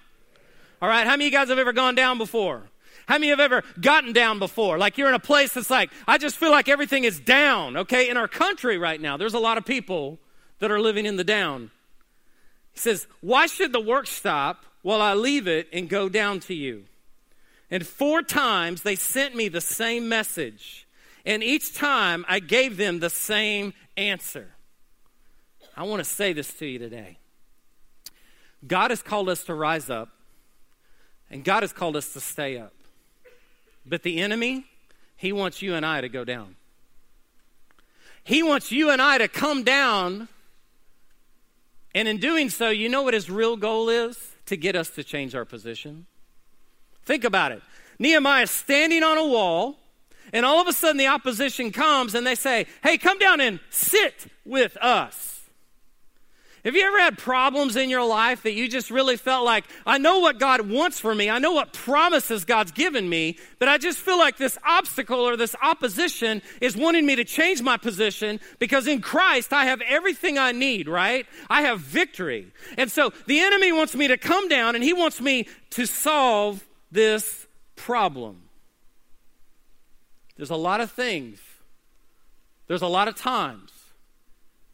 All 0.82 0.88
right, 0.88 1.06
how 1.06 1.12
many 1.12 1.28
of 1.28 1.32
you 1.32 1.38
guys 1.38 1.48
have 1.48 1.58
ever 1.58 1.72
gone 1.72 1.94
down 1.94 2.18
before? 2.18 2.64
How 3.06 3.14
many 3.14 3.28
have 3.28 3.40
ever 3.40 3.62
gotten 3.80 4.12
down 4.12 4.38
before? 4.38 4.78
Like 4.78 4.98
you're 4.98 5.08
in 5.08 5.14
a 5.14 5.20
place 5.20 5.54
that's 5.54 5.70
like, 5.70 5.90
I 6.08 6.18
just 6.18 6.36
feel 6.36 6.50
like 6.50 6.68
everything 6.68 7.04
is 7.04 7.20
down, 7.20 7.76
okay? 7.76 8.08
In 8.08 8.16
our 8.16 8.26
country 8.26 8.78
right 8.78 9.00
now, 9.00 9.16
there's 9.16 9.34
a 9.34 9.38
lot 9.38 9.58
of 9.58 9.64
people 9.64 10.18
that 10.58 10.70
are 10.70 10.80
living 10.80 11.06
in 11.06 11.16
the 11.16 11.24
down. 11.24 11.70
He 12.72 12.80
says, 12.80 13.06
Why 13.20 13.46
should 13.46 13.72
the 13.72 13.80
work 13.80 14.06
stop 14.06 14.64
while 14.82 15.00
I 15.00 15.14
leave 15.14 15.46
it 15.46 15.68
and 15.72 15.88
go 15.88 16.08
down 16.08 16.40
to 16.40 16.54
you? 16.54 16.84
And 17.70 17.86
four 17.86 18.22
times 18.22 18.82
they 18.82 18.96
sent 18.96 19.34
me 19.34 19.48
the 19.48 19.60
same 19.60 20.08
message. 20.08 20.86
And 21.24 21.42
each 21.42 21.74
time 21.74 22.24
I 22.28 22.38
gave 22.38 22.76
them 22.76 23.00
the 23.00 23.10
same 23.10 23.72
answer. 23.96 24.48
I 25.76 25.82
want 25.82 26.00
to 26.02 26.08
say 26.08 26.32
this 26.32 26.52
to 26.54 26.66
you 26.66 26.78
today. 26.78 27.18
God 28.66 28.90
has 28.90 29.02
called 29.02 29.28
us 29.28 29.44
to 29.44 29.54
rise 29.54 29.90
up, 29.90 30.08
and 31.30 31.44
God 31.44 31.62
has 31.62 31.72
called 31.72 31.96
us 31.96 32.12
to 32.14 32.20
stay 32.20 32.58
up. 32.58 32.72
But 33.86 34.02
the 34.02 34.20
enemy, 34.20 34.66
he 35.16 35.32
wants 35.32 35.62
you 35.62 35.74
and 35.74 35.86
I 35.86 36.00
to 36.00 36.08
go 36.08 36.24
down. 36.24 36.56
He 38.24 38.42
wants 38.42 38.72
you 38.72 38.90
and 38.90 39.00
I 39.00 39.18
to 39.18 39.28
come 39.28 39.62
down. 39.62 40.28
And 41.94 42.08
in 42.08 42.18
doing 42.18 42.50
so, 42.50 42.70
you 42.70 42.88
know 42.88 43.02
what 43.02 43.14
his 43.14 43.30
real 43.30 43.56
goal 43.56 43.88
is? 43.88 44.18
To 44.46 44.56
get 44.56 44.76
us 44.76 44.90
to 44.90 45.04
change 45.04 45.34
our 45.34 45.44
position. 45.44 46.06
Think 47.04 47.24
about 47.24 47.52
it. 47.52 47.62
Nehemiah 47.98 48.42
is 48.42 48.50
standing 48.50 49.02
on 49.02 49.16
a 49.16 49.26
wall 49.26 49.78
and 50.32 50.44
all 50.44 50.60
of 50.60 50.68
a 50.68 50.72
sudden, 50.72 50.96
the 50.96 51.06
opposition 51.06 51.70
comes 51.70 52.14
and 52.14 52.26
they 52.26 52.34
say, 52.34 52.66
Hey, 52.82 52.98
come 52.98 53.18
down 53.18 53.40
and 53.40 53.60
sit 53.70 54.26
with 54.44 54.76
us. 54.80 55.35
Have 56.66 56.74
you 56.74 56.84
ever 56.84 56.98
had 56.98 57.16
problems 57.16 57.76
in 57.76 57.90
your 57.90 58.04
life 58.04 58.42
that 58.42 58.54
you 58.54 58.66
just 58.66 58.90
really 58.90 59.16
felt 59.16 59.44
like, 59.44 59.66
I 59.86 59.98
know 59.98 60.18
what 60.18 60.40
God 60.40 60.68
wants 60.68 60.98
for 60.98 61.14
me, 61.14 61.30
I 61.30 61.38
know 61.38 61.52
what 61.52 61.72
promises 61.72 62.44
God's 62.44 62.72
given 62.72 63.08
me, 63.08 63.38
but 63.60 63.68
I 63.68 63.78
just 63.78 63.98
feel 63.98 64.18
like 64.18 64.36
this 64.36 64.58
obstacle 64.66 65.20
or 65.20 65.36
this 65.36 65.54
opposition 65.62 66.42
is 66.60 66.76
wanting 66.76 67.06
me 67.06 67.14
to 67.14 67.24
change 67.24 67.62
my 67.62 67.76
position 67.76 68.40
because 68.58 68.88
in 68.88 69.00
Christ 69.00 69.52
I 69.52 69.66
have 69.66 69.80
everything 69.82 70.38
I 70.38 70.50
need, 70.50 70.88
right? 70.88 71.24
I 71.48 71.62
have 71.62 71.78
victory. 71.78 72.48
And 72.76 72.90
so 72.90 73.12
the 73.26 73.38
enemy 73.38 73.70
wants 73.70 73.94
me 73.94 74.08
to 74.08 74.16
come 74.16 74.48
down 74.48 74.74
and 74.74 74.82
he 74.82 74.92
wants 74.92 75.20
me 75.20 75.46
to 75.70 75.86
solve 75.86 76.66
this 76.90 77.46
problem. 77.76 78.42
There's 80.36 80.50
a 80.50 80.56
lot 80.56 80.80
of 80.80 80.90
things, 80.90 81.38
there's 82.66 82.82
a 82.82 82.88
lot 82.88 83.06
of 83.06 83.14
times. 83.14 83.75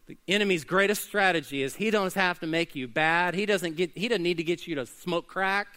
The 0.07 0.19
enemy's 0.27 0.65
greatest 0.65 1.05
strategy 1.05 1.63
is 1.63 1.77
he 1.77 1.91
doesn't 1.91 2.21
have 2.21 2.41
to 2.41 2.47
make 2.47 2.75
you 2.75 2.89
bad. 2.89 3.35
He 3.35 3.47
doesn't 3.47 3.77
get 3.77 3.97
he 3.97 4.09
doesn't 4.09 4.23
need 4.23 4.39
to 4.39 4.43
get 4.43 4.67
you 4.67 4.75
to 4.77 4.87
smoke 4.87 5.29
crack. 5.29 5.69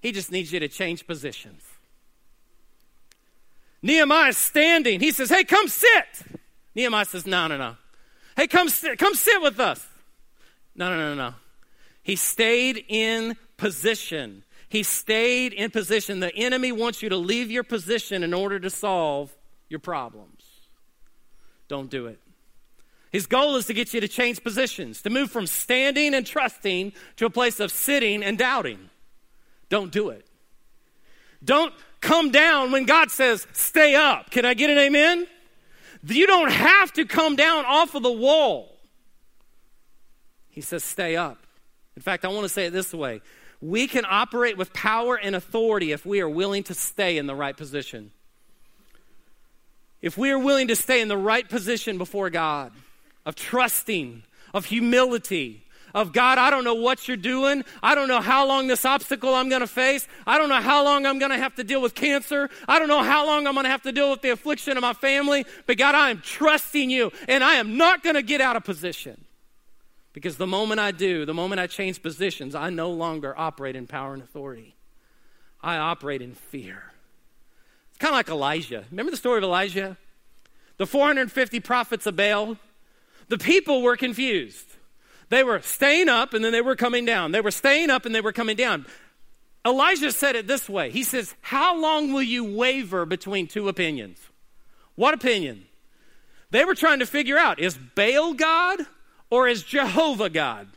He 0.00 0.10
just 0.10 0.32
needs 0.32 0.52
you 0.52 0.60
to 0.60 0.68
change 0.68 1.06
positions. 1.06 1.62
Nehemiah's 3.82 4.36
standing. 4.36 5.00
He 5.00 5.10
says, 5.10 5.30
Hey, 5.30 5.44
come 5.44 5.68
sit. 5.68 6.38
Nehemiah 6.74 7.04
says, 7.04 7.26
No, 7.26 7.46
no, 7.48 7.56
no. 7.56 7.76
Hey, 8.36 8.46
come 8.46 8.68
sit, 8.68 8.98
come 8.98 9.14
sit 9.14 9.42
with 9.42 9.60
us. 9.60 9.86
No, 10.74 10.88
no, 10.88 10.96
no, 10.96 11.14
no. 11.14 11.34
He 12.02 12.16
stayed 12.16 12.84
in 12.88 13.36
position. 13.56 14.42
He 14.68 14.82
stayed 14.82 15.52
in 15.52 15.70
position. 15.70 16.20
The 16.20 16.34
enemy 16.34 16.72
wants 16.72 17.02
you 17.02 17.10
to 17.10 17.16
leave 17.16 17.50
your 17.50 17.62
position 17.62 18.22
in 18.22 18.32
order 18.32 18.58
to 18.58 18.70
solve 18.70 19.34
your 19.68 19.80
problems. 19.80 20.42
Don't 21.68 21.90
do 21.90 22.06
it. 22.06 22.18
His 23.12 23.26
goal 23.26 23.56
is 23.56 23.66
to 23.66 23.74
get 23.74 23.92
you 23.92 24.00
to 24.00 24.08
change 24.08 24.42
positions, 24.42 25.02
to 25.02 25.10
move 25.10 25.30
from 25.30 25.46
standing 25.46 26.14
and 26.14 26.26
trusting 26.26 26.94
to 27.16 27.26
a 27.26 27.30
place 27.30 27.60
of 27.60 27.70
sitting 27.70 28.24
and 28.24 28.38
doubting. 28.38 28.88
Don't 29.68 29.92
do 29.92 30.08
it. 30.08 30.26
Don't 31.44 31.74
come 32.00 32.30
down 32.30 32.72
when 32.72 32.84
God 32.84 33.10
says, 33.10 33.46
stay 33.52 33.94
up. 33.94 34.30
Can 34.30 34.46
I 34.46 34.54
get 34.54 34.70
an 34.70 34.78
amen? 34.78 35.26
You 36.06 36.26
don't 36.26 36.50
have 36.50 36.92
to 36.94 37.04
come 37.04 37.36
down 37.36 37.66
off 37.66 37.94
of 37.94 38.02
the 38.02 38.10
wall. 38.10 38.78
He 40.48 40.62
says, 40.62 40.82
stay 40.82 41.14
up. 41.14 41.46
In 41.96 42.02
fact, 42.02 42.24
I 42.24 42.28
want 42.28 42.42
to 42.42 42.48
say 42.48 42.66
it 42.66 42.72
this 42.72 42.94
way 42.94 43.20
we 43.60 43.86
can 43.86 44.04
operate 44.08 44.56
with 44.56 44.72
power 44.72 45.14
and 45.14 45.36
authority 45.36 45.92
if 45.92 46.04
we 46.04 46.20
are 46.20 46.28
willing 46.28 46.64
to 46.64 46.74
stay 46.74 47.16
in 47.16 47.26
the 47.26 47.34
right 47.34 47.56
position. 47.56 48.10
If 50.00 50.18
we 50.18 50.32
are 50.32 50.38
willing 50.38 50.66
to 50.68 50.76
stay 50.76 51.00
in 51.00 51.06
the 51.06 51.16
right 51.16 51.48
position 51.48 51.96
before 51.96 52.28
God, 52.28 52.72
of 53.24 53.34
trusting, 53.34 54.22
of 54.54 54.66
humility, 54.66 55.64
of 55.94 56.12
God, 56.12 56.38
I 56.38 56.50
don't 56.50 56.64
know 56.64 56.74
what 56.74 57.06
you're 57.06 57.16
doing. 57.16 57.64
I 57.82 57.94
don't 57.94 58.08
know 58.08 58.20
how 58.20 58.46
long 58.46 58.66
this 58.66 58.84
obstacle 58.84 59.34
I'm 59.34 59.48
going 59.48 59.60
to 59.60 59.66
face. 59.66 60.08
I 60.26 60.38
don't 60.38 60.48
know 60.48 60.60
how 60.60 60.84
long 60.84 61.04
I'm 61.04 61.18
going 61.18 61.30
to 61.32 61.38
have 61.38 61.54
to 61.56 61.64
deal 61.64 61.82
with 61.82 61.94
cancer. 61.94 62.48
I 62.66 62.78
don't 62.78 62.88
know 62.88 63.02
how 63.02 63.26
long 63.26 63.46
I'm 63.46 63.54
going 63.54 63.64
to 63.64 63.70
have 63.70 63.82
to 63.82 63.92
deal 63.92 64.10
with 64.10 64.22
the 64.22 64.30
affliction 64.30 64.76
of 64.76 64.82
my 64.82 64.94
family. 64.94 65.44
But 65.66 65.76
God, 65.76 65.94
I 65.94 66.10
am 66.10 66.20
trusting 66.20 66.90
you 66.90 67.12
and 67.28 67.44
I 67.44 67.54
am 67.54 67.76
not 67.76 68.02
going 68.02 68.16
to 68.16 68.22
get 68.22 68.40
out 68.40 68.56
of 68.56 68.64
position. 68.64 69.24
Because 70.12 70.36
the 70.36 70.46
moment 70.46 70.80
I 70.80 70.90
do, 70.90 71.24
the 71.24 71.34
moment 71.34 71.60
I 71.60 71.66
change 71.66 72.02
positions, 72.02 72.54
I 72.54 72.70
no 72.70 72.90
longer 72.90 73.34
operate 73.36 73.76
in 73.76 73.86
power 73.86 74.12
and 74.12 74.22
authority. 74.22 74.74
I 75.62 75.76
operate 75.76 76.20
in 76.20 76.34
fear. 76.34 76.92
It's 77.90 77.98
kind 77.98 78.12
of 78.12 78.16
like 78.16 78.28
Elijah. 78.28 78.84
Remember 78.90 79.10
the 79.10 79.16
story 79.16 79.38
of 79.38 79.44
Elijah? 79.44 79.96
The 80.76 80.86
450 80.86 81.60
prophets 81.60 82.06
of 82.06 82.16
Baal? 82.16 82.56
The 83.32 83.38
people 83.38 83.80
were 83.80 83.96
confused. 83.96 84.66
They 85.30 85.42
were 85.42 85.62
staying 85.62 86.10
up 86.10 86.34
and 86.34 86.44
then 86.44 86.52
they 86.52 86.60
were 86.60 86.76
coming 86.76 87.06
down. 87.06 87.32
They 87.32 87.40
were 87.40 87.50
staying 87.50 87.88
up 87.88 88.04
and 88.04 88.14
they 88.14 88.20
were 88.20 88.30
coming 88.30 88.56
down. 88.56 88.84
Elijah 89.64 90.12
said 90.12 90.36
it 90.36 90.46
this 90.46 90.68
way 90.68 90.90
He 90.90 91.02
says, 91.02 91.34
How 91.40 91.80
long 91.80 92.12
will 92.12 92.22
you 92.22 92.44
waver 92.44 93.06
between 93.06 93.46
two 93.46 93.70
opinions? 93.70 94.18
What 94.96 95.14
opinion? 95.14 95.64
They 96.50 96.66
were 96.66 96.74
trying 96.74 96.98
to 96.98 97.06
figure 97.06 97.38
out 97.38 97.58
is 97.58 97.78
Baal 97.78 98.34
God 98.34 98.80
or 99.30 99.48
is 99.48 99.62
Jehovah 99.62 100.28
God? 100.28 100.68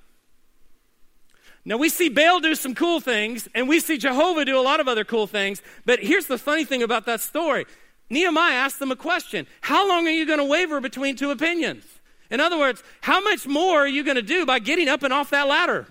Now, 1.65 1.75
we 1.75 1.89
see 1.89 2.07
Baal 2.07 2.39
do 2.39 2.55
some 2.55 2.73
cool 2.73 3.01
things, 3.01 3.49
and 3.53 3.67
we 3.67 3.81
see 3.81 3.97
Jehovah 3.97 4.45
do 4.45 4.57
a 4.57 4.61
lot 4.61 4.79
of 4.79 4.87
other 4.87 5.03
cool 5.03 5.27
things, 5.27 5.61
but 5.83 5.99
here's 5.99 6.27
the 6.27 6.37
funny 6.37 6.63
thing 6.63 6.83
about 6.83 7.05
that 7.07 7.19
story 7.19 7.65
Nehemiah 8.09 8.53
asked 8.53 8.79
them 8.79 8.91
a 8.91 8.95
question 8.95 9.45
How 9.59 9.85
long 9.89 10.07
are 10.07 10.11
you 10.11 10.25
going 10.25 10.39
to 10.39 10.45
waver 10.45 10.79
between 10.79 11.17
two 11.17 11.31
opinions? 11.31 11.83
In 12.29 12.39
other 12.39 12.57
words, 12.57 12.83
how 13.01 13.21
much 13.21 13.45
more 13.47 13.79
are 13.79 13.87
you 13.87 14.03
going 14.03 14.15
to 14.15 14.21
do 14.21 14.45
by 14.45 14.59
getting 14.59 14.87
up 14.87 15.03
and 15.03 15.13
off 15.13 15.29
that 15.29 15.47
ladder? 15.47 15.87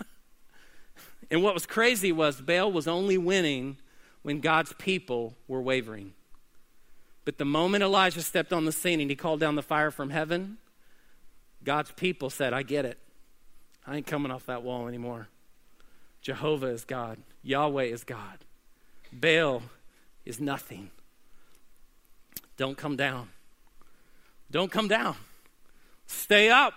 and 1.30 1.42
what 1.42 1.54
was 1.54 1.66
crazy 1.66 2.12
was 2.12 2.40
Baal 2.40 2.70
was 2.70 2.86
only 2.86 3.18
winning 3.18 3.78
when 4.22 4.40
God's 4.40 4.72
people 4.74 5.34
were 5.48 5.62
wavering. 5.62 6.12
But 7.24 7.38
the 7.38 7.44
moment 7.44 7.82
Elijah 7.82 8.22
stepped 8.22 8.52
on 8.52 8.64
the 8.64 8.72
scene 8.72 9.00
and 9.00 9.10
he 9.10 9.16
called 9.16 9.40
down 9.40 9.56
the 9.56 9.62
fire 9.62 9.90
from 9.90 10.10
heaven, 10.10 10.58
God's 11.64 11.90
people 11.92 12.30
said, 12.30 12.52
I 12.52 12.62
get 12.62 12.84
it. 12.84 12.98
I 13.86 13.96
ain't 13.96 14.06
coming 14.06 14.30
off 14.30 14.46
that 14.46 14.62
wall 14.62 14.86
anymore. 14.88 15.28
Jehovah 16.22 16.68
is 16.68 16.84
God, 16.84 17.18
Yahweh 17.42 17.84
is 17.84 18.02
God, 18.02 18.38
Baal 19.12 19.62
is 20.24 20.40
nothing. 20.40 20.90
Don't 22.56 22.76
come 22.76 22.96
down. 22.96 23.28
Don't 24.50 24.70
come 24.70 24.88
down. 24.88 25.14
Stay 26.06 26.50
up. 26.50 26.74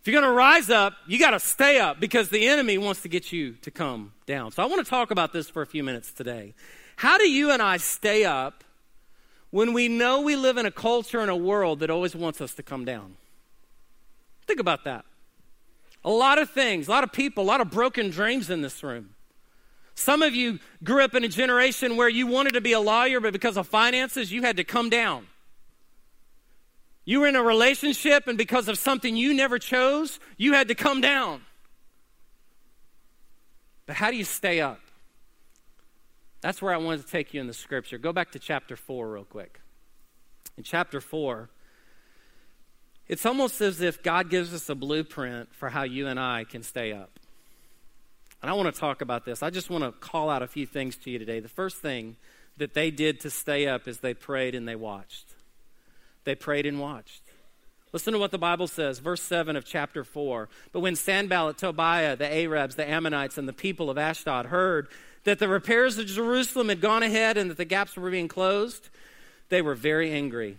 If 0.00 0.06
you're 0.06 0.20
going 0.20 0.30
to 0.30 0.36
rise 0.36 0.70
up, 0.70 0.94
you 1.06 1.18
got 1.18 1.32
to 1.32 1.40
stay 1.40 1.78
up 1.78 2.00
because 2.00 2.28
the 2.28 2.46
enemy 2.48 2.78
wants 2.78 3.02
to 3.02 3.08
get 3.08 3.32
you 3.32 3.52
to 3.62 3.70
come 3.70 4.12
down. 4.26 4.52
So 4.52 4.62
I 4.62 4.66
want 4.66 4.84
to 4.84 4.88
talk 4.88 5.10
about 5.10 5.32
this 5.32 5.50
for 5.50 5.62
a 5.62 5.66
few 5.66 5.82
minutes 5.82 6.12
today. 6.12 6.54
How 6.96 7.18
do 7.18 7.28
you 7.28 7.50
and 7.50 7.60
I 7.60 7.76
stay 7.76 8.24
up 8.24 8.64
when 9.50 9.72
we 9.72 9.88
know 9.88 10.20
we 10.20 10.36
live 10.36 10.56
in 10.56 10.66
a 10.66 10.70
culture 10.70 11.20
and 11.20 11.30
a 11.30 11.36
world 11.36 11.80
that 11.80 11.90
always 11.90 12.14
wants 12.14 12.40
us 12.40 12.54
to 12.54 12.62
come 12.62 12.84
down? 12.84 13.16
Think 14.46 14.60
about 14.60 14.84
that. 14.84 15.04
A 16.04 16.10
lot 16.10 16.38
of 16.38 16.48
things, 16.50 16.88
a 16.88 16.90
lot 16.90 17.04
of 17.04 17.12
people, 17.12 17.44
a 17.44 17.46
lot 17.46 17.60
of 17.60 17.70
broken 17.70 18.10
dreams 18.10 18.50
in 18.50 18.62
this 18.62 18.82
room. 18.82 19.10
Some 19.94 20.22
of 20.22 20.34
you 20.34 20.60
grew 20.84 21.02
up 21.02 21.14
in 21.14 21.24
a 21.24 21.28
generation 21.28 21.96
where 21.96 22.08
you 22.08 22.26
wanted 22.26 22.54
to 22.54 22.60
be 22.60 22.72
a 22.72 22.80
lawyer, 22.80 23.20
but 23.20 23.32
because 23.32 23.56
of 23.56 23.66
finances, 23.66 24.32
you 24.32 24.42
had 24.42 24.56
to 24.56 24.64
come 24.64 24.90
down. 24.90 25.26
You 27.08 27.20
were 27.20 27.26
in 27.26 27.36
a 27.36 27.42
relationship, 27.42 28.26
and 28.26 28.36
because 28.36 28.68
of 28.68 28.76
something 28.76 29.16
you 29.16 29.32
never 29.32 29.58
chose, 29.58 30.20
you 30.36 30.52
had 30.52 30.68
to 30.68 30.74
come 30.74 31.00
down. 31.00 31.40
But 33.86 33.96
how 33.96 34.10
do 34.10 34.18
you 34.18 34.26
stay 34.26 34.60
up? 34.60 34.78
That's 36.42 36.60
where 36.60 36.74
I 36.74 36.76
wanted 36.76 37.06
to 37.06 37.10
take 37.10 37.32
you 37.32 37.40
in 37.40 37.46
the 37.46 37.54
scripture. 37.54 37.96
Go 37.96 38.12
back 38.12 38.32
to 38.32 38.38
chapter 38.38 38.76
4 38.76 39.10
real 39.10 39.24
quick. 39.24 39.58
In 40.58 40.64
chapter 40.64 41.00
4, 41.00 41.48
it's 43.06 43.24
almost 43.24 43.62
as 43.62 43.80
if 43.80 44.02
God 44.02 44.28
gives 44.28 44.52
us 44.52 44.68
a 44.68 44.74
blueprint 44.74 45.48
for 45.54 45.70
how 45.70 45.84
you 45.84 46.08
and 46.08 46.20
I 46.20 46.44
can 46.44 46.62
stay 46.62 46.92
up. 46.92 47.18
And 48.42 48.50
I 48.50 48.52
want 48.52 48.74
to 48.74 48.78
talk 48.78 49.00
about 49.00 49.24
this. 49.24 49.42
I 49.42 49.48
just 49.48 49.70
want 49.70 49.82
to 49.82 49.92
call 49.92 50.28
out 50.28 50.42
a 50.42 50.46
few 50.46 50.66
things 50.66 50.98
to 50.98 51.10
you 51.10 51.18
today. 51.18 51.40
The 51.40 51.48
first 51.48 51.78
thing 51.78 52.16
that 52.58 52.74
they 52.74 52.90
did 52.90 53.20
to 53.20 53.30
stay 53.30 53.66
up 53.66 53.88
is 53.88 54.00
they 54.00 54.12
prayed 54.12 54.54
and 54.54 54.68
they 54.68 54.76
watched. 54.76 55.36
They 56.24 56.34
prayed 56.34 56.66
and 56.66 56.80
watched. 56.80 57.22
Listen 57.92 58.12
to 58.12 58.18
what 58.18 58.32
the 58.32 58.38
Bible 58.38 58.66
says, 58.66 58.98
verse 58.98 59.22
7 59.22 59.56
of 59.56 59.64
chapter 59.64 60.04
4. 60.04 60.48
But 60.72 60.80
when 60.80 60.94
Sanballat, 60.94 61.56
Tobiah, 61.56 62.16
the 62.16 62.30
Arabs, 62.30 62.74
the 62.74 62.88
Ammonites, 62.88 63.38
and 63.38 63.48
the 63.48 63.52
people 63.54 63.88
of 63.88 63.96
Ashdod 63.96 64.46
heard 64.46 64.88
that 65.24 65.38
the 65.38 65.48
repairs 65.48 65.96
of 65.98 66.06
Jerusalem 66.06 66.68
had 66.68 66.80
gone 66.80 67.02
ahead 67.02 67.38
and 67.38 67.50
that 67.50 67.56
the 67.56 67.64
gaps 67.64 67.96
were 67.96 68.10
being 68.10 68.28
closed, 68.28 68.90
they 69.48 69.62
were 69.62 69.74
very 69.74 70.10
angry. 70.12 70.58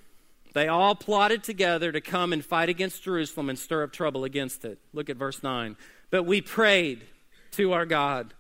They 0.54 0.68
all 0.68 0.96
plotted 0.96 1.44
together 1.44 1.92
to 1.92 2.02
come 2.02 2.34
and 2.34 2.44
fight 2.44 2.70
against 2.70 3.04
Jerusalem 3.04 3.50
and 3.50 3.60
stir 3.60 3.84
up 3.84 3.92
trouble 3.92 4.24
against 4.24 4.66
it. 4.66 4.80
Look 4.94 5.10
at 5.10 5.18
verse 5.18 5.44
9. 5.44 5.78
But 6.10 6.24
we 6.24 6.42
prayed 6.42 7.04
to 7.52 7.74
our 7.74 7.86
God 7.86 8.34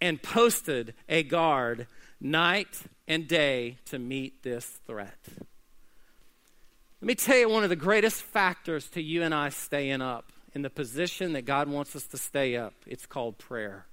and 0.00 0.22
posted 0.22 0.92
a 1.08 1.22
guard 1.22 1.86
night 2.20 2.82
and 3.08 3.26
day 3.26 3.78
to 3.86 3.98
meet 3.98 4.42
this 4.42 4.66
threat. 4.86 5.18
Let 7.04 7.08
me 7.08 7.14
tell 7.16 7.36
you 7.36 7.50
one 7.50 7.64
of 7.64 7.68
the 7.68 7.76
greatest 7.76 8.22
factors 8.22 8.88
to 8.92 9.02
you 9.02 9.24
and 9.24 9.34
I 9.34 9.50
staying 9.50 10.00
up 10.00 10.32
in 10.54 10.62
the 10.62 10.70
position 10.70 11.34
that 11.34 11.44
God 11.44 11.68
wants 11.68 11.94
us 11.94 12.06
to 12.06 12.16
stay 12.16 12.56
up. 12.56 12.72
It's 12.86 13.04
called 13.04 13.36
prayer. 13.36 13.84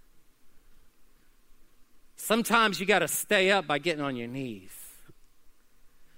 Sometimes 2.15 2.80
you 2.80 2.86
got 2.86 3.00
to 3.00 3.10
stay 3.10 3.52
up 3.52 3.67
by 3.67 3.80
getting 3.80 4.02
on 4.02 4.15
your 4.15 4.30
knees. 4.30 4.71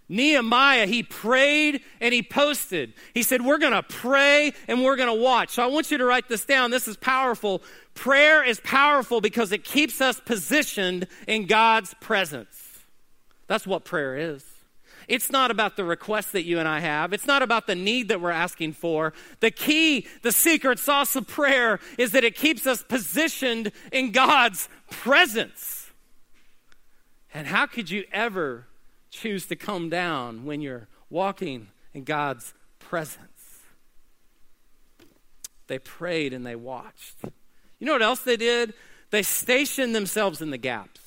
Nehemiah, 0.07 0.85
he 0.85 1.01
prayed 1.01 1.81
and 1.99 2.13
he 2.13 2.21
posted. 2.21 2.93
He 3.15 3.23
said, 3.23 3.43
We're 3.43 3.57
going 3.57 3.73
to 3.73 3.81
pray 3.81 4.53
and 4.67 4.83
we're 4.83 4.95
going 4.95 5.09
to 5.09 5.19
watch. 5.19 5.49
So 5.49 5.63
I 5.63 5.65
want 5.65 5.89
you 5.89 5.97
to 5.97 6.05
write 6.05 6.29
this 6.29 6.45
down. 6.45 6.69
This 6.69 6.87
is 6.87 6.95
powerful. 6.95 7.63
Prayer 7.95 8.43
is 8.43 8.59
powerful 8.59 9.19
because 9.19 9.51
it 9.51 9.63
keeps 9.63 9.99
us 9.99 10.19
positioned 10.19 11.07
in 11.27 11.47
God's 11.47 11.95
presence. 12.01 12.81
That's 13.47 13.65
what 13.65 13.83
prayer 13.83 14.15
is. 14.15 14.45
It's 15.07 15.31
not 15.31 15.51
about 15.51 15.75
the 15.75 15.83
request 15.83 16.31
that 16.33 16.43
you 16.43 16.59
and 16.59 16.67
I 16.67 16.79
have. 16.79 17.13
It's 17.13 17.27
not 17.27 17.41
about 17.41 17.67
the 17.67 17.75
need 17.75 18.07
that 18.09 18.21
we're 18.21 18.31
asking 18.31 18.73
for. 18.73 19.13
The 19.39 19.51
key, 19.51 20.07
the 20.21 20.31
secret 20.31 20.79
sauce 20.79 21.15
of 21.15 21.27
prayer 21.27 21.79
is 21.97 22.11
that 22.11 22.23
it 22.23 22.35
keeps 22.35 22.65
us 22.67 22.83
positioned 22.83 23.71
in 23.91 24.11
God's 24.11 24.69
presence. 24.89 25.91
And 27.33 27.47
how 27.47 27.65
could 27.65 27.89
you 27.89 28.05
ever 28.11 28.67
choose 29.09 29.47
to 29.47 29.55
come 29.55 29.89
down 29.89 30.45
when 30.45 30.61
you're 30.61 30.87
walking 31.09 31.67
in 31.93 32.03
God's 32.03 32.53
presence? 32.79 33.27
They 35.67 35.79
prayed 35.79 36.33
and 36.33 36.45
they 36.45 36.55
watched. 36.55 37.15
You 37.79 37.87
know 37.87 37.93
what 37.93 38.01
else 38.01 38.21
they 38.21 38.37
did? 38.37 38.73
They 39.09 39.23
stationed 39.23 39.95
themselves 39.95 40.41
in 40.41 40.49
the 40.49 40.57
gaps. 40.57 41.02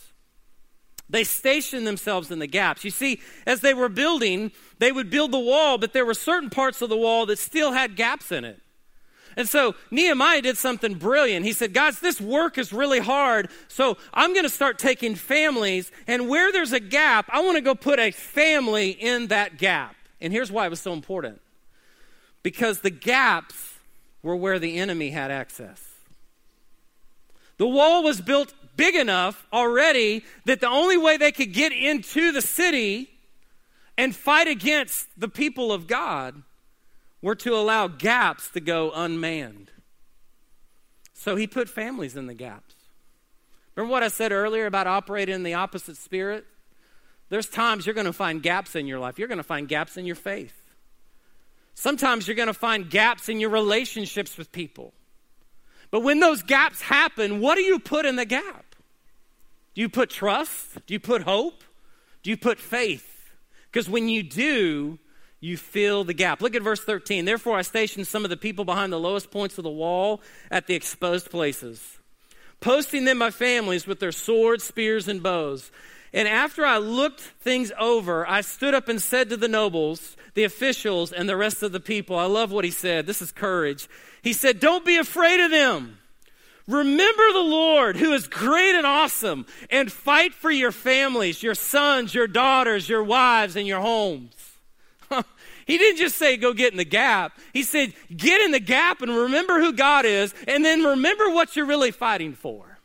They 1.08 1.24
stationed 1.24 1.86
themselves 1.86 2.30
in 2.30 2.40
the 2.40 2.46
gaps. 2.46 2.84
You 2.84 2.90
see, 2.90 3.20
as 3.46 3.60
they 3.60 3.74
were 3.74 3.88
building, 3.88 4.50
they 4.78 4.90
would 4.90 5.08
build 5.08 5.30
the 5.30 5.38
wall, 5.38 5.78
but 5.78 5.92
there 5.92 6.04
were 6.04 6.14
certain 6.14 6.50
parts 6.50 6.82
of 6.82 6.88
the 6.88 6.96
wall 6.96 7.26
that 7.26 7.38
still 7.38 7.72
had 7.72 7.96
gaps 7.96 8.32
in 8.32 8.44
it. 8.44 8.60
And 9.36 9.48
so 9.48 9.74
Nehemiah 9.90 10.40
did 10.40 10.56
something 10.56 10.94
brilliant. 10.94 11.44
He 11.44 11.52
said, 11.52 11.74
Guys, 11.74 12.00
this 12.00 12.20
work 12.20 12.56
is 12.56 12.72
really 12.72 13.00
hard, 13.00 13.50
so 13.68 13.98
I'm 14.14 14.32
going 14.32 14.44
to 14.44 14.50
start 14.50 14.78
taking 14.78 15.14
families, 15.14 15.92
and 16.06 16.28
where 16.28 16.50
there's 16.50 16.72
a 16.72 16.80
gap, 16.80 17.26
I 17.30 17.40
want 17.44 17.56
to 17.56 17.60
go 17.60 17.74
put 17.74 17.98
a 17.98 18.10
family 18.10 18.90
in 18.90 19.28
that 19.28 19.58
gap. 19.58 19.94
And 20.20 20.32
here's 20.32 20.50
why 20.50 20.66
it 20.66 20.70
was 20.70 20.80
so 20.80 20.94
important 20.94 21.40
because 22.42 22.80
the 22.80 22.90
gaps 22.90 23.74
were 24.22 24.36
where 24.36 24.58
the 24.58 24.78
enemy 24.78 25.10
had 25.10 25.30
access. 25.30 25.82
The 27.58 27.66
wall 27.66 28.02
was 28.02 28.20
built 28.20 28.54
big 28.76 28.94
enough 28.94 29.46
already 29.52 30.24
that 30.44 30.60
the 30.60 30.68
only 30.68 30.96
way 30.96 31.16
they 31.16 31.32
could 31.32 31.52
get 31.52 31.72
into 31.72 32.32
the 32.32 32.42
city 32.42 33.10
and 33.96 34.14
fight 34.14 34.46
against 34.46 35.08
the 35.18 35.28
people 35.28 35.72
of 35.72 35.86
God 35.86 36.42
were 37.22 37.34
to 37.36 37.54
allow 37.54 37.88
gaps 37.88 38.50
to 38.50 38.60
go 38.60 38.92
unmanned. 38.94 39.70
So 41.14 41.36
he 41.36 41.46
put 41.46 41.68
families 41.68 42.16
in 42.16 42.26
the 42.26 42.34
gaps. 42.34 42.74
Remember 43.74 43.90
what 43.90 44.02
I 44.02 44.08
said 44.08 44.32
earlier 44.32 44.66
about 44.66 44.86
operating 44.86 45.34
in 45.34 45.42
the 45.42 45.54
opposite 45.54 45.96
spirit? 45.96 46.46
There's 47.28 47.46
times 47.48 47.86
you're 47.86 47.94
going 47.94 48.06
to 48.06 48.12
find 48.12 48.42
gaps 48.42 48.76
in 48.76 48.86
your 48.86 48.98
life. 48.98 49.18
You're 49.18 49.28
going 49.28 49.38
to 49.38 49.44
find 49.44 49.66
gaps 49.66 49.96
in 49.96 50.06
your 50.06 50.14
faith. 50.14 50.54
Sometimes 51.74 52.26
you're 52.26 52.36
going 52.36 52.46
to 52.46 52.54
find 52.54 52.88
gaps 52.88 53.28
in 53.28 53.40
your 53.40 53.50
relationships 53.50 54.38
with 54.38 54.52
people. 54.52 54.92
But 55.90 56.00
when 56.00 56.20
those 56.20 56.42
gaps 56.42 56.80
happen, 56.80 57.40
what 57.40 57.56
do 57.56 57.62
you 57.62 57.78
put 57.78 58.06
in 58.06 58.16
the 58.16 58.24
gap? 58.24 58.65
Do 59.76 59.82
you 59.82 59.90
put 59.90 60.08
trust? 60.08 60.86
Do 60.86 60.94
you 60.94 61.00
put 61.00 61.22
hope? 61.22 61.62
Do 62.22 62.30
you 62.30 62.38
put 62.38 62.58
faith? 62.58 63.30
Because 63.70 63.90
when 63.90 64.08
you 64.08 64.22
do, 64.22 64.98
you 65.38 65.58
fill 65.58 66.02
the 66.02 66.14
gap. 66.14 66.40
Look 66.40 66.54
at 66.54 66.62
verse 66.62 66.80
13. 66.80 67.26
Therefore, 67.26 67.58
I 67.58 67.62
stationed 67.62 68.06
some 68.06 68.24
of 68.24 68.30
the 68.30 68.38
people 68.38 68.64
behind 68.64 68.90
the 68.90 68.98
lowest 68.98 69.30
points 69.30 69.58
of 69.58 69.64
the 69.64 69.70
wall 69.70 70.22
at 70.50 70.66
the 70.66 70.74
exposed 70.74 71.30
places, 71.30 71.98
posting 72.60 73.04
them 73.04 73.18
by 73.18 73.30
families 73.30 73.86
with 73.86 74.00
their 74.00 74.12
swords, 74.12 74.64
spears, 74.64 75.08
and 75.08 75.22
bows. 75.22 75.70
And 76.14 76.26
after 76.26 76.64
I 76.64 76.78
looked 76.78 77.20
things 77.20 77.70
over, 77.78 78.26
I 78.26 78.40
stood 78.40 78.72
up 78.72 78.88
and 78.88 79.02
said 79.02 79.28
to 79.28 79.36
the 79.36 79.46
nobles, 79.46 80.16
the 80.32 80.44
officials, 80.44 81.12
and 81.12 81.28
the 81.28 81.36
rest 81.36 81.62
of 81.62 81.72
the 81.72 81.80
people, 81.80 82.16
I 82.16 82.24
love 82.24 82.50
what 82.50 82.64
he 82.64 82.70
said. 82.70 83.04
This 83.04 83.20
is 83.20 83.30
courage. 83.30 83.90
He 84.22 84.32
said, 84.32 84.58
Don't 84.58 84.86
be 84.86 84.96
afraid 84.96 85.38
of 85.38 85.50
them. 85.50 85.98
Remember 86.68 87.32
the 87.32 87.38
Lord 87.38 87.96
who 87.96 88.12
is 88.12 88.26
great 88.26 88.74
and 88.74 88.86
awesome 88.86 89.46
and 89.70 89.90
fight 89.90 90.34
for 90.34 90.50
your 90.50 90.72
families, 90.72 91.42
your 91.42 91.54
sons, 91.54 92.12
your 92.12 92.26
daughters, 92.26 92.88
your 92.88 93.04
wives, 93.04 93.54
and 93.54 93.66
your 93.68 93.80
homes. 93.80 94.34
he 95.66 95.78
didn't 95.78 95.98
just 95.98 96.16
say 96.16 96.36
go 96.36 96.52
get 96.52 96.72
in 96.72 96.76
the 96.76 96.84
gap. 96.84 97.38
He 97.52 97.62
said 97.62 97.92
get 98.14 98.40
in 98.40 98.50
the 98.50 98.60
gap 98.60 99.00
and 99.00 99.14
remember 99.14 99.60
who 99.60 99.72
God 99.72 100.04
is 100.04 100.34
and 100.48 100.64
then 100.64 100.82
remember 100.82 101.30
what 101.30 101.54
you're 101.54 101.66
really 101.66 101.92
fighting 101.92 102.34
for. 102.34 102.78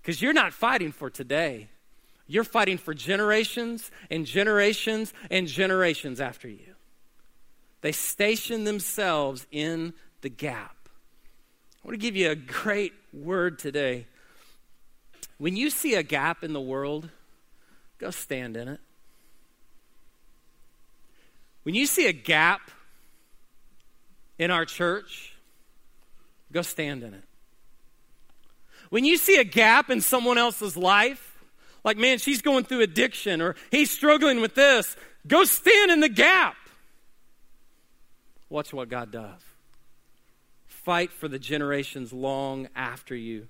Because 0.00 0.22
you're 0.22 0.32
not 0.32 0.54
fighting 0.54 0.92
for 0.92 1.10
today. 1.10 1.68
You're 2.26 2.44
fighting 2.44 2.78
for 2.78 2.94
generations 2.94 3.90
and 4.10 4.24
generations 4.24 5.12
and 5.30 5.46
generations 5.46 6.18
after 6.20 6.48
you. 6.48 6.74
They 7.82 7.92
station 7.92 8.64
themselves 8.64 9.46
in 9.50 9.92
the 10.22 10.28
gap. 10.30 10.79
I 11.82 11.88
want 11.88 11.94
to 11.94 11.98
give 11.98 12.16
you 12.16 12.30
a 12.30 12.36
great 12.36 12.92
word 13.12 13.58
today. 13.58 14.06
When 15.38 15.56
you 15.56 15.70
see 15.70 15.94
a 15.94 16.02
gap 16.02 16.44
in 16.44 16.52
the 16.52 16.60
world, 16.60 17.08
go 17.98 18.10
stand 18.10 18.56
in 18.56 18.68
it. 18.68 18.80
When 21.62 21.74
you 21.74 21.86
see 21.86 22.06
a 22.06 22.12
gap 22.12 22.70
in 24.38 24.50
our 24.50 24.64
church, 24.64 25.34
go 26.52 26.62
stand 26.62 27.02
in 27.02 27.14
it. 27.14 27.24
When 28.90 29.04
you 29.04 29.16
see 29.16 29.38
a 29.38 29.44
gap 29.44 29.88
in 29.88 30.00
someone 30.00 30.36
else's 30.36 30.76
life, 30.76 31.38
like, 31.84 31.96
man, 31.96 32.18
she's 32.18 32.42
going 32.42 32.64
through 32.64 32.80
addiction 32.80 33.40
or 33.40 33.56
he's 33.70 33.90
struggling 33.90 34.40
with 34.40 34.54
this, 34.54 34.96
go 35.26 35.44
stand 35.44 35.90
in 35.90 36.00
the 36.00 36.08
gap. 36.08 36.56
Watch 38.50 38.72
what 38.72 38.88
God 38.88 39.10
does. 39.10 39.40
Fight 40.84 41.12
for 41.12 41.28
the 41.28 41.38
generations 41.38 42.12
long 42.12 42.68
after 42.74 43.14
you. 43.14 43.48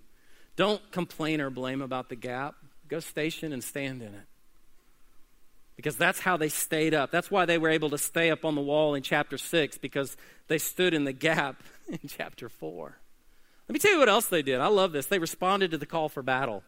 Don't 0.56 0.82
complain 0.90 1.40
or 1.40 1.48
blame 1.48 1.80
about 1.80 2.08
the 2.08 2.16
gap. 2.16 2.56
Go 2.88 3.00
station 3.00 3.52
and 3.52 3.62
stand 3.62 4.02
in 4.02 4.14
it. 4.14 4.26
Because 5.76 5.96
that's 5.96 6.20
how 6.20 6.36
they 6.36 6.48
stayed 6.48 6.92
up. 6.92 7.10
That's 7.10 7.30
why 7.30 7.46
they 7.46 7.56
were 7.56 7.70
able 7.70 7.90
to 7.90 7.98
stay 7.98 8.30
up 8.30 8.44
on 8.44 8.54
the 8.54 8.60
wall 8.60 8.94
in 8.94 9.02
chapter 9.02 9.38
6, 9.38 9.78
because 9.78 10.16
they 10.48 10.58
stood 10.58 10.92
in 10.92 11.04
the 11.04 11.12
gap 11.12 11.62
in 11.88 12.00
chapter 12.08 12.48
4. 12.48 12.96
Let 13.68 13.72
me 13.72 13.78
tell 13.78 13.92
you 13.92 14.00
what 14.00 14.08
else 14.08 14.26
they 14.26 14.42
did. 14.42 14.60
I 14.60 14.66
love 14.66 14.92
this. 14.92 15.06
They 15.06 15.20
responded 15.20 15.70
to 15.70 15.78
the 15.78 15.86
call 15.86 16.08
for 16.08 16.22
battle. 16.22 16.64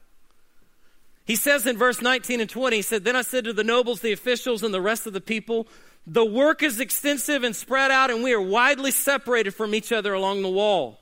He 1.25 1.37
says 1.37 1.66
in 1.66 1.77
verse 1.77 2.01
19 2.01 2.40
and 2.40 2.48
20, 2.48 2.77
he 2.77 2.83
said, 2.83 3.05
Then 3.05 3.16
I 3.16 3.22
said 3.22 3.44
to 3.44 3.53
the 3.53 3.64
nobles, 3.64 4.01
the 4.01 4.12
officials, 4.12 4.62
and 4.62 4.72
the 4.72 4.81
rest 4.81 5.07
of 5.07 5.12
the 5.12 5.20
people, 5.20 5.66
the 6.07 6.25
work 6.25 6.62
is 6.62 6.81
extensive 6.81 7.45
and 7.45 7.55
spread 7.55 7.91
out, 7.91 8.11
and 8.11 8.23
we 8.23 8.33
are 8.33 8.41
widely 8.41 8.91
separated 8.91 9.53
from 9.53 9.75
each 9.75 9.93
other 9.93 10.15
along 10.15 10.43
the 10.43 10.49
wall. 10.49 10.99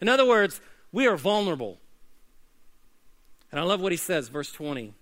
In 0.00 0.08
other 0.08 0.26
words, 0.26 0.60
we 0.92 1.06
are 1.06 1.16
vulnerable. 1.16 1.78
And 3.50 3.60
I 3.60 3.64
love 3.64 3.80
what 3.80 3.92
he 3.92 3.98
says, 3.98 4.28
verse 4.28 4.52
20. 4.52 4.94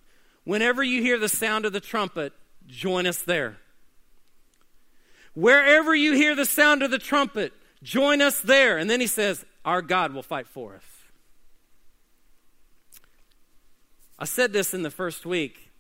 Whenever 0.45 0.83
you 0.83 1.03
hear 1.03 1.19
the 1.19 1.29
sound 1.29 1.67
of 1.67 1.73
the 1.73 1.81
trumpet, 1.81 2.33
join 2.67 3.07
us 3.07 3.23
there. 3.23 3.59
Wherever 5.35 5.95
you 5.95 6.15
hear 6.15 6.35
the 6.35 6.47
sound 6.47 6.83
of 6.83 6.91
the 6.91 6.99
trumpet, 6.99 7.53
join 7.83 8.23
us 8.23 8.41
there. 8.41 8.79
And 8.79 8.89
then 8.89 9.01
he 9.01 9.07
says, 9.07 9.45
Our 9.65 9.83
God 9.83 10.15
will 10.15 10.23
fight 10.23 10.49
for 10.49 10.75
us. 10.75 10.83
I 14.19 14.25
said 14.25 14.53
this 14.53 14.73
in 14.73 14.83
the 14.83 14.91
first 14.91 15.27
week. 15.27 15.71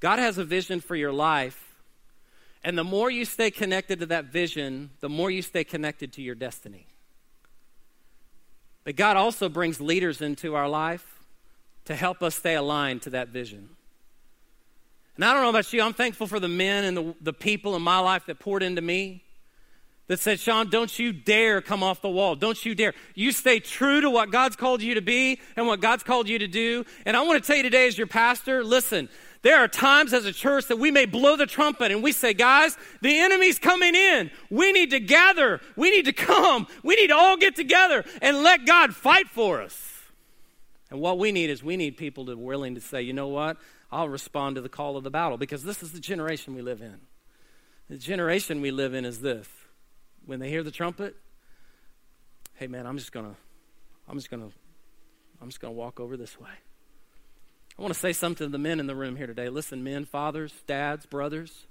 God 0.00 0.18
has 0.18 0.38
a 0.38 0.44
vision 0.44 0.80
for 0.80 0.96
your 0.96 1.12
life 1.12 1.61
and 2.64 2.78
the 2.78 2.84
more 2.84 3.10
you 3.10 3.24
stay 3.24 3.50
connected 3.50 4.00
to 4.00 4.06
that 4.06 4.26
vision, 4.26 4.90
the 5.00 5.08
more 5.08 5.30
you 5.30 5.42
stay 5.42 5.64
connected 5.64 6.12
to 6.14 6.22
your 6.22 6.34
destiny. 6.34 6.86
But 8.84 8.96
God 8.96 9.16
also 9.16 9.48
brings 9.48 9.80
leaders 9.80 10.20
into 10.20 10.54
our 10.54 10.68
life 10.68 11.20
to 11.84 11.96
help 11.96 12.22
us 12.22 12.36
stay 12.36 12.54
aligned 12.54 13.02
to 13.02 13.10
that 13.10 13.28
vision. 13.28 13.70
And 15.16 15.24
I 15.24 15.32
don't 15.34 15.42
know 15.42 15.50
about 15.50 15.72
you, 15.72 15.82
I'm 15.82 15.92
thankful 15.92 16.26
for 16.26 16.40
the 16.40 16.48
men 16.48 16.84
and 16.84 16.96
the, 16.96 17.14
the 17.20 17.32
people 17.32 17.76
in 17.76 17.82
my 17.82 17.98
life 17.98 18.26
that 18.26 18.38
poured 18.38 18.62
into 18.62 18.80
me 18.80 19.22
that 20.08 20.20
said, 20.20 20.40
Sean, 20.40 20.68
don't 20.68 20.98
you 20.98 21.12
dare 21.12 21.60
come 21.60 21.82
off 21.82 22.02
the 22.02 22.08
wall. 22.08 22.34
Don't 22.34 22.64
you 22.64 22.74
dare. 22.74 22.92
You 23.14 23.32
stay 23.32 23.60
true 23.60 24.00
to 24.00 24.10
what 24.10 24.30
God's 24.30 24.56
called 24.56 24.82
you 24.82 24.94
to 24.94 25.00
be 25.00 25.40
and 25.56 25.66
what 25.66 25.80
God's 25.80 26.02
called 26.02 26.28
you 26.28 26.38
to 26.38 26.48
do. 26.48 26.84
And 27.06 27.16
I 27.16 27.22
want 27.22 27.42
to 27.42 27.46
tell 27.46 27.56
you 27.56 27.62
today, 27.62 27.86
as 27.86 27.96
your 27.96 28.06
pastor, 28.06 28.64
listen, 28.64 29.08
there 29.42 29.58
are 29.58 29.68
times 29.68 30.12
as 30.12 30.24
a 30.24 30.32
church 30.32 30.68
that 30.68 30.78
we 30.78 30.90
may 30.90 31.04
blow 31.04 31.36
the 31.36 31.46
trumpet 31.46 31.90
and 31.90 32.02
we 32.02 32.12
say, 32.12 32.32
guys, 32.32 32.76
the 33.00 33.18
enemy's 33.18 33.58
coming 33.58 33.94
in. 33.94 34.30
We 34.50 34.72
need 34.72 34.90
to 34.90 35.00
gather. 35.00 35.60
We 35.76 35.90
need 35.90 36.04
to 36.04 36.12
come. 36.12 36.68
We 36.84 36.94
need 36.94 37.08
to 37.08 37.16
all 37.16 37.36
get 37.36 37.56
together 37.56 38.04
and 38.20 38.42
let 38.42 38.66
God 38.66 38.94
fight 38.94 39.28
for 39.28 39.60
us. 39.60 39.88
And 40.90 41.00
what 41.00 41.18
we 41.18 41.32
need 41.32 41.50
is 41.50 41.62
we 41.62 41.76
need 41.76 41.96
people 41.96 42.26
to 42.26 42.36
be 42.36 42.42
willing 42.42 42.76
to 42.76 42.80
say, 42.80 43.02
you 43.02 43.12
know 43.12 43.28
what? 43.28 43.56
I'll 43.90 44.08
respond 44.08 44.56
to 44.56 44.62
the 44.62 44.68
call 44.68 44.96
of 44.96 45.04
the 45.04 45.10
battle 45.10 45.36
because 45.36 45.64
this 45.64 45.82
is 45.82 45.92
the 45.92 46.00
generation 46.00 46.54
we 46.54 46.62
live 46.62 46.80
in. 46.80 47.00
The 47.90 47.98
generation 47.98 48.60
we 48.60 48.70
live 48.70 48.94
in 48.94 49.04
is 49.04 49.20
this. 49.20 49.48
When 50.24 50.38
they 50.38 50.48
hear 50.48 50.62
the 50.62 50.70
trumpet, 50.70 51.16
hey 52.54 52.68
man, 52.68 52.86
I'm 52.86 52.96
just 52.96 53.10
gonna, 53.10 53.34
I'm 54.08 54.16
just 54.16 54.30
gonna, 54.30 54.50
I'm 55.40 55.48
just 55.48 55.60
gonna 55.60 55.72
walk 55.72 55.98
over 55.98 56.16
this 56.16 56.38
way. 56.38 56.50
I 57.78 57.82
want 57.82 57.94
to 57.94 58.00
say 58.00 58.12
something 58.12 58.46
to 58.46 58.50
the 58.52 58.58
men 58.58 58.80
in 58.80 58.86
the 58.86 58.94
room 58.94 59.16
here 59.16 59.26
today. 59.26 59.48
Listen, 59.48 59.82
men, 59.82 60.04
fathers, 60.04 60.52
dads, 60.66 61.06
brothers, 61.06 61.66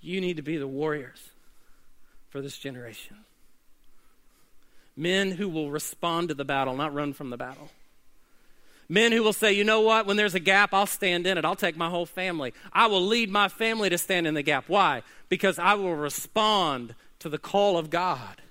you 0.00 0.20
need 0.20 0.36
to 0.36 0.42
be 0.42 0.56
the 0.56 0.68
warriors 0.68 1.30
for 2.28 2.40
this 2.40 2.56
generation. 2.58 3.18
Men 4.96 5.32
who 5.32 5.48
will 5.48 5.70
respond 5.70 6.28
to 6.28 6.34
the 6.34 6.44
battle, 6.44 6.76
not 6.76 6.94
run 6.94 7.12
from 7.12 7.30
the 7.30 7.36
battle. 7.36 7.70
Men 8.88 9.12
who 9.12 9.22
will 9.22 9.32
say, 9.32 9.52
you 9.52 9.64
know 9.64 9.80
what, 9.80 10.06
when 10.06 10.16
there's 10.16 10.34
a 10.34 10.40
gap, 10.40 10.72
I'll 10.72 10.86
stand 10.86 11.26
in 11.26 11.38
it. 11.38 11.44
I'll 11.44 11.56
take 11.56 11.76
my 11.76 11.88
whole 11.88 12.06
family. 12.06 12.52
I 12.72 12.86
will 12.86 13.04
lead 13.04 13.30
my 13.30 13.48
family 13.48 13.90
to 13.90 13.98
stand 13.98 14.26
in 14.26 14.34
the 14.34 14.42
gap. 14.42 14.68
Why? 14.68 15.02
Because 15.28 15.58
I 15.58 15.74
will 15.74 15.96
respond 15.96 16.94
to 17.20 17.28
the 17.28 17.38
call 17.38 17.78
of 17.78 17.90
God. 17.90 18.42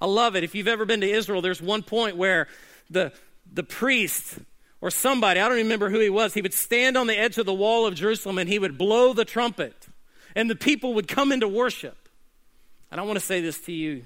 I 0.00 0.06
love 0.06 0.34
it. 0.34 0.44
If 0.44 0.54
you've 0.54 0.68
ever 0.68 0.84
been 0.86 1.02
to 1.02 1.10
Israel, 1.10 1.42
there's 1.42 1.62
one 1.62 1.82
point 1.82 2.16
where 2.16 2.48
the, 2.90 3.12
the 3.52 3.62
priest 3.62 4.38
or 4.80 4.90
somebody, 4.90 5.40
I 5.40 5.48
don't 5.48 5.58
remember 5.58 5.90
who 5.90 6.00
he 6.00 6.10
was, 6.10 6.34
he 6.34 6.42
would 6.42 6.54
stand 6.54 6.96
on 6.96 7.06
the 7.06 7.18
edge 7.18 7.38
of 7.38 7.46
the 7.46 7.54
wall 7.54 7.86
of 7.86 7.94
Jerusalem 7.94 8.38
and 8.38 8.48
he 8.48 8.58
would 8.58 8.76
blow 8.76 9.12
the 9.12 9.24
trumpet, 9.24 9.88
and 10.34 10.50
the 10.50 10.56
people 10.56 10.94
would 10.94 11.08
come 11.08 11.32
into 11.32 11.48
worship. 11.48 11.96
And 12.90 13.00
I 13.00 13.04
want 13.04 13.18
to 13.18 13.24
say 13.24 13.40
this 13.40 13.60
to 13.62 13.72
you. 13.72 14.04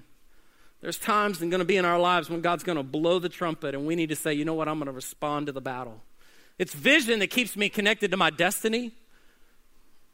There's 0.80 0.98
times 0.98 1.38
going 1.38 1.50
to 1.50 1.64
be 1.64 1.76
in 1.76 1.84
our 1.84 1.98
lives 1.98 2.30
when 2.30 2.40
God's 2.40 2.64
going 2.64 2.78
to 2.78 2.82
blow 2.82 3.18
the 3.18 3.28
trumpet, 3.28 3.74
and 3.74 3.86
we 3.86 3.96
need 3.96 4.08
to 4.08 4.16
say, 4.16 4.32
you 4.32 4.44
know 4.44 4.54
what, 4.54 4.68
I'm 4.68 4.78
going 4.78 4.86
to 4.86 4.92
respond 4.92 5.46
to 5.46 5.52
the 5.52 5.60
battle. 5.60 6.00
It's 6.58 6.72
vision 6.72 7.18
that 7.18 7.28
keeps 7.28 7.56
me 7.56 7.68
connected 7.68 8.10
to 8.12 8.16
my 8.16 8.30
destiny, 8.30 8.92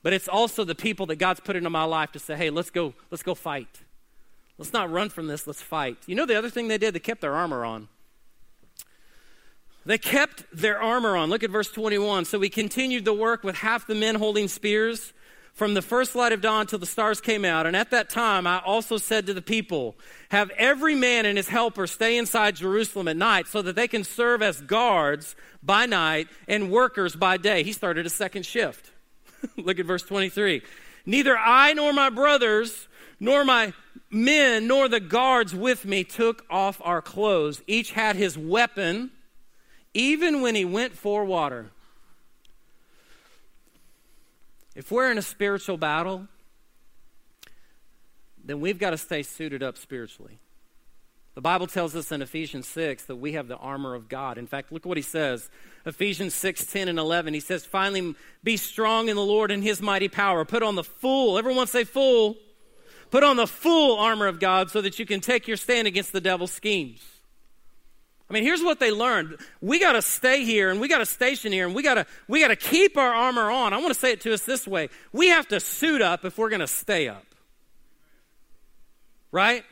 but 0.03 0.13
it's 0.13 0.29
also 0.29 0.65
the 0.65 0.75
people 0.75 1.07
that 1.07 1.17
God's 1.17 1.41
put 1.41 1.57
into 1.57 1.71
my 1.71 1.85
life 1.85 2.13
to 2.13 2.19
say, 2.19 2.37
hey, 2.37 2.51
let's 2.51 2.71
go, 2.71 2.95
let's 3.11 3.23
go 3.23 3.35
fight. 3.35 3.83
Let's 4.59 4.73
not 4.73 4.91
run 4.91 5.09
from 5.09 5.27
this, 5.27 5.47
let's 5.47 5.63
fight. 5.63 5.99
You 6.07 6.15
know 6.15 6.27
the 6.27 6.37
other 6.37 6.51
thing 6.51 6.69
they 6.69 6.79
did? 6.79 6.95
They 6.95 7.01
kept 7.01 7.21
their 7.21 7.35
armor 7.35 7.65
on. 7.65 7.89
They 9.87 9.99
kept 9.99 10.45
their 10.53 10.83
armor 10.83 11.17
on. 11.17 11.31
Look 11.31 11.45
at 11.45 11.51
verse 11.51 11.71
21. 11.71 12.25
So 12.25 12.41
we 12.41 12.49
continued 12.49 13.05
the 13.05 13.15
work 13.15 13.45
with 13.45 13.55
half 13.55 13.87
the 13.87 13.95
men 13.95 14.17
holding 14.17 14.49
spears 14.49 15.13
from 15.55 15.75
the 15.75 15.81
first 15.81 16.17
light 16.17 16.33
of 16.33 16.41
dawn 16.41 16.67
till 16.67 16.81
the 16.81 16.87
stars 16.87 17.21
came 17.21 17.45
out. 17.45 17.67
And 17.67 17.77
at 17.77 17.91
that 17.91 18.11
time, 18.11 18.49
I 18.49 18.59
also 18.59 18.99
said 18.99 19.27
to 19.27 19.35
the 19.35 19.41
people, 19.41 19.95
Have 20.31 20.51
every 20.51 20.97
man 20.97 21.25
and 21.25 21.37
his 21.37 21.49
helper 21.49 21.87
stay 21.87 22.19
inside 22.19 22.57
Jerusalem 22.57 23.07
at 23.07 23.17
night 23.17 23.47
so 23.47 23.63
that 23.63 23.77
they 23.77 23.87
can 23.87 24.03
serve 24.03 24.43
as 24.43 24.61
guards 24.61 25.37
by 25.63 25.87
night 25.87 26.27
and 26.49 26.73
workers 26.73 27.15
by 27.15 27.37
day. 27.37 27.63
He 27.63 27.73
started 27.73 28.07
a 28.07 28.11
second 28.11 28.45
shift. 28.45 28.91
Look 29.57 29.79
at 29.79 29.87
verse 29.87 30.03
23. 30.03 30.63
Neither 31.07 31.39
I 31.39 31.75
nor 31.75 31.93
my 31.93 32.11
brothers, 32.11 32.89
nor 33.21 33.45
my 33.45 33.73
men, 34.11 34.67
nor 34.67 34.89
the 34.89 34.99
guards 34.99 35.55
with 35.55 35.85
me 35.85 36.03
took 36.03 36.45
off 36.51 36.83
our 36.85 37.01
clothes. 37.01 37.63
Each 37.69 37.93
had 37.93 38.17
his 38.17 38.37
weapon 38.37 39.13
even 39.97 40.43
when 40.43 40.55
he 40.55 40.65
went 40.65 40.93
for 40.93 41.25
water. 41.25 41.71
If 44.75 44.93
we're 44.93 45.11
in 45.11 45.17
a 45.17 45.23
spiritual 45.23 45.79
battle, 45.79 46.29
then 48.45 48.61
we've 48.61 48.79
got 48.79 48.91
to 48.91 48.99
stay 48.99 49.23
suited 49.23 49.63
up 49.63 49.79
spiritually. 49.79 50.39
The 51.35 51.41
Bible 51.41 51.67
tells 51.67 51.97
us 51.97 52.13
in 52.13 52.21
Ephesians 52.21 52.69
6 52.69 53.05
that 53.05 53.17
we 53.17 53.33
have 53.33 53.49
the 53.49 53.57
armor 53.57 53.95
of 53.95 54.11
God. 54.11 54.37
In 54.37 54.47
fact, 54.47 54.71
look 54.71 54.85
what 54.85 54.99
he 54.99 55.03
says. 55.03 55.49
Ephesians 55.87 56.35
6, 56.35 56.67
10 56.67 56.89
and 56.89 56.99
11. 56.99 57.33
He 57.33 57.41
says, 57.41 57.65
finally, 57.65 58.15
be 58.45 58.59
strong 58.59 59.09
in 59.09 59.17
the 59.17 59.25
Lord 59.25 59.51
and 59.51 59.63
his 59.63 59.81
mighty 59.81 60.09
power. 60.09 60.45
Put 60.45 60.63
on 60.63 60.75
the 60.75 60.85
full, 60.85 61.39
everyone 61.39 61.67
say 61.67 61.85
full. 61.85 62.37
Put 63.11 63.23
on 63.23 63.37
the 63.37 63.47
full 63.47 63.99
armor 63.99 64.27
of 64.27 64.41
God 64.41 64.71
so 64.71 64.83
that 64.83 64.99
you 64.99 65.07
can 65.07 65.21
take 65.21 65.49
your 65.49 65.57
stand 65.57 65.89
against 65.89 66.13
the 66.13 66.21
devil's 66.21 66.53
schemes. 66.53 67.03
I 68.29 68.33
mean, 68.33 68.43
here's 68.43 68.63
what 68.63 68.81
they 68.81 68.91
learned. 68.91 69.37
We 69.61 69.79
got 69.79 69.93
to 69.93 70.03
stay 70.03 70.45
here 70.45 70.71
and 70.71 70.81
we 70.81 70.89
got 70.89 70.99
to 70.99 71.07
station 71.07 71.53
here 71.53 71.65
and 71.65 71.75
we 71.75 71.83
got 71.83 71.95
to 71.95 72.07
we 72.27 72.41
got 72.41 72.49
to 72.49 72.57
keep 72.57 72.97
our 72.97 73.15
armor 73.15 73.51
on. 73.51 73.73
I 73.73 73.77
want 73.77 73.95
to 73.95 74.01
say 74.01 74.13
it 74.13 74.21
to 74.23 74.35
us 74.35 74.43
this 74.43 74.67
way. 74.67 74.89
We 75.13 75.29
have 75.29 75.47
to 75.49 75.61
suit 75.61 76.03
up 76.03 76.25
if 76.25 76.37
we're 76.37 76.49
going 76.49 76.61
to 76.61 76.67
stay 76.67 77.09
up. 77.09 77.25
Right? 79.31 79.65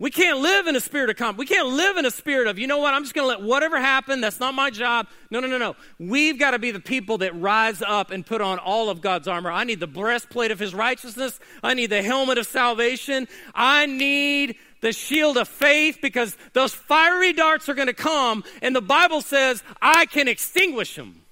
We 0.00 0.12
can't 0.12 0.38
live 0.38 0.68
in 0.68 0.76
a 0.76 0.80
spirit 0.80 1.10
of 1.10 1.16
comp. 1.16 1.38
We 1.38 1.46
can't 1.46 1.68
live 1.70 1.96
in 1.96 2.06
a 2.06 2.10
spirit 2.12 2.46
of, 2.46 2.56
you 2.56 2.68
know 2.68 2.78
what, 2.78 2.94
I'm 2.94 3.02
just 3.02 3.14
going 3.14 3.24
to 3.24 3.28
let 3.28 3.42
whatever 3.42 3.80
happen. 3.80 4.20
That's 4.20 4.38
not 4.38 4.54
my 4.54 4.70
job. 4.70 5.08
No, 5.28 5.40
no, 5.40 5.48
no, 5.48 5.58
no. 5.58 5.74
We've 5.98 6.38
got 6.38 6.52
to 6.52 6.60
be 6.60 6.70
the 6.70 6.78
people 6.78 7.18
that 7.18 7.34
rise 7.34 7.82
up 7.82 8.12
and 8.12 8.24
put 8.24 8.40
on 8.40 8.60
all 8.60 8.90
of 8.90 9.00
God's 9.00 9.26
armor. 9.26 9.50
I 9.50 9.64
need 9.64 9.80
the 9.80 9.88
breastplate 9.88 10.52
of 10.52 10.60
his 10.60 10.72
righteousness. 10.72 11.40
I 11.64 11.74
need 11.74 11.86
the 11.86 12.02
helmet 12.02 12.38
of 12.38 12.46
salvation. 12.46 13.26
I 13.56 13.86
need 13.86 14.56
the 14.80 14.92
shield 14.92 15.36
of 15.36 15.48
faith 15.48 15.98
because 16.00 16.36
those 16.52 16.72
fiery 16.72 17.32
darts 17.32 17.68
are 17.68 17.74
going 17.74 17.88
to 17.88 17.94
come, 17.94 18.44
and 18.62 18.74
the 18.74 18.80
Bible 18.80 19.20
says, 19.20 19.62
I 19.82 20.06
can 20.06 20.28
extinguish 20.28 20.94
them. 20.96 21.22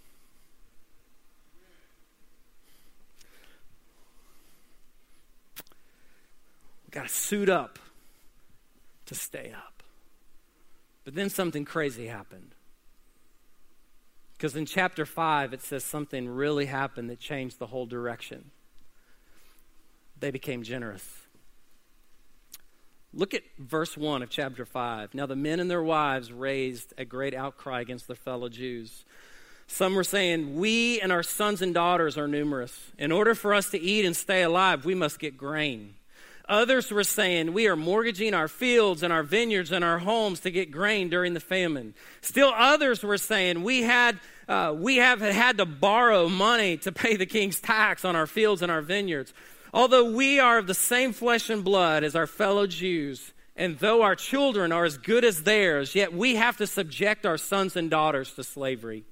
We've 6.84 6.90
got 6.90 7.08
to 7.08 7.14
suit 7.14 7.48
up 7.48 7.78
to 9.06 9.14
stay 9.14 9.52
up. 9.56 9.82
But 11.04 11.14
then 11.14 11.30
something 11.30 11.64
crazy 11.64 12.08
happened. 12.08 12.52
Because 14.36 14.54
in 14.54 14.66
chapter 14.66 15.06
5, 15.06 15.54
it 15.54 15.62
says 15.62 15.82
something 15.84 16.28
really 16.28 16.66
happened 16.66 17.08
that 17.08 17.20
changed 17.20 17.58
the 17.58 17.68
whole 17.68 17.86
direction. 17.86 18.50
They 20.18 20.30
became 20.30 20.62
generous. 20.62 21.25
Look 23.16 23.32
at 23.32 23.44
verse 23.58 23.96
1 23.96 24.22
of 24.22 24.28
chapter 24.28 24.66
5. 24.66 25.14
Now 25.14 25.24
the 25.24 25.34
men 25.34 25.58
and 25.58 25.70
their 25.70 25.82
wives 25.82 26.30
raised 26.30 26.92
a 26.98 27.06
great 27.06 27.32
outcry 27.32 27.80
against 27.80 28.08
their 28.08 28.16
fellow 28.16 28.50
Jews. 28.50 29.06
Some 29.66 29.94
were 29.94 30.04
saying, 30.04 30.56
We 30.56 31.00
and 31.00 31.10
our 31.10 31.22
sons 31.22 31.62
and 31.62 31.72
daughters 31.72 32.18
are 32.18 32.28
numerous. 32.28 32.92
In 32.98 33.10
order 33.12 33.34
for 33.34 33.54
us 33.54 33.70
to 33.70 33.80
eat 33.80 34.04
and 34.04 34.14
stay 34.14 34.42
alive, 34.42 34.84
we 34.84 34.94
must 34.94 35.18
get 35.18 35.38
grain. 35.38 35.94
Others 36.46 36.90
were 36.90 37.04
saying, 37.04 37.54
We 37.54 37.68
are 37.68 37.74
mortgaging 37.74 38.34
our 38.34 38.48
fields 38.48 39.02
and 39.02 39.14
our 39.14 39.22
vineyards 39.22 39.72
and 39.72 39.82
our 39.82 39.98
homes 39.98 40.40
to 40.40 40.50
get 40.50 40.70
grain 40.70 41.08
during 41.08 41.32
the 41.32 41.40
famine. 41.40 41.94
Still 42.20 42.52
others 42.54 43.02
were 43.02 43.16
saying, 43.16 43.62
We 43.62 43.82
had 43.82 44.20
uh, 44.46 44.74
we 44.76 44.96
have 44.96 45.22
had 45.22 45.56
to 45.56 45.64
borrow 45.64 46.28
money 46.28 46.76
to 46.76 46.92
pay 46.92 47.16
the 47.16 47.26
king's 47.26 47.60
tax 47.60 48.04
on 48.04 48.14
our 48.14 48.26
fields 48.26 48.60
and 48.60 48.70
our 48.70 48.82
vineyards. 48.82 49.32
Although 49.76 50.12
we 50.12 50.40
are 50.40 50.56
of 50.56 50.66
the 50.66 50.72
same 50.72 51.12
flesh 51.12 51.50
and 51.50 51.62
blood 51.62 52.02
as 52.02 52.16
our 52.16 52.26
fellow 52.26 52.66
Jews, 52.66 53.34
and 53.54 53.78
though 53.78 54.00
our 54.00 54.14
children 54.14 54.72
are 54.72 54.86
as 54.86 54.96
good 54.96 55.22
as 55.22 55.42
theirs, 55.42 55.94
yet 55.94 56.14
we 56.14 56.36
have 56.36 56.56
to 56.56 56.66
subject 56.66 57.26
our 57.26 57.36
sons 57.36 57.76
and 57.76 57.90
daughters 57.90 58.32
to 58.36 58.42
slavery. 58.42 59.04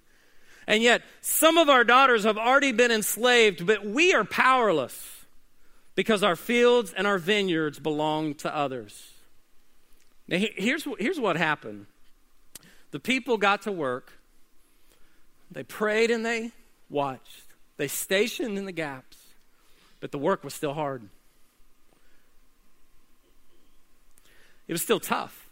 And 0.66 0.83
yet, 0.83 1.03
some 1.20 1.59
of 1.59 1.68
our 1.68 1.85
daughters 1.85 2.24
have 2.24 2.38
already 2.38 2.72
been 2.72 2.90
enslaved, 2.90 3.66
but 3.66 3.85
we 3.85 4.14
are 4.14 4.24
powerless 4.24 5.27
because 5.96 6.22
our 6.22 6.35
fields 6.35 6.94
and 6.96 7.07
our 7.07 7.18
vineyards 7.18 7.79
belong 7.79 8.33
to 8.37 8.57
others. 8.57 9.12
Now, 10.27 10.38
here's, 10.38 10.88
here's 10.98 11.20
what 11.20 11.37
happened 11.37 11.85
the 12.90 13.00
people 13.00 13.37
got 13.37 13.61
to 13.62 13.72
work, 13.72 14.14
they 15.50 15.62
prayed 15.62 16.11
and 16.11 16.24
they 16.24 16.53
watched, 16.88 17.44
they 17.77 17.87
stationed 17.87 18.57
in 18.57 18.64
the 18.64 18.72
gaps, 18.72 19.18
but 20.04 20.12
the 20.12 20.18
work 20.18 20.44
was 20.44 20.52
still 20.52 20.74
hard. 20.74 21.08
It 24.68 24.74
was 24.74 24.82
still 24.82 25.00
tough. 25.00 25.48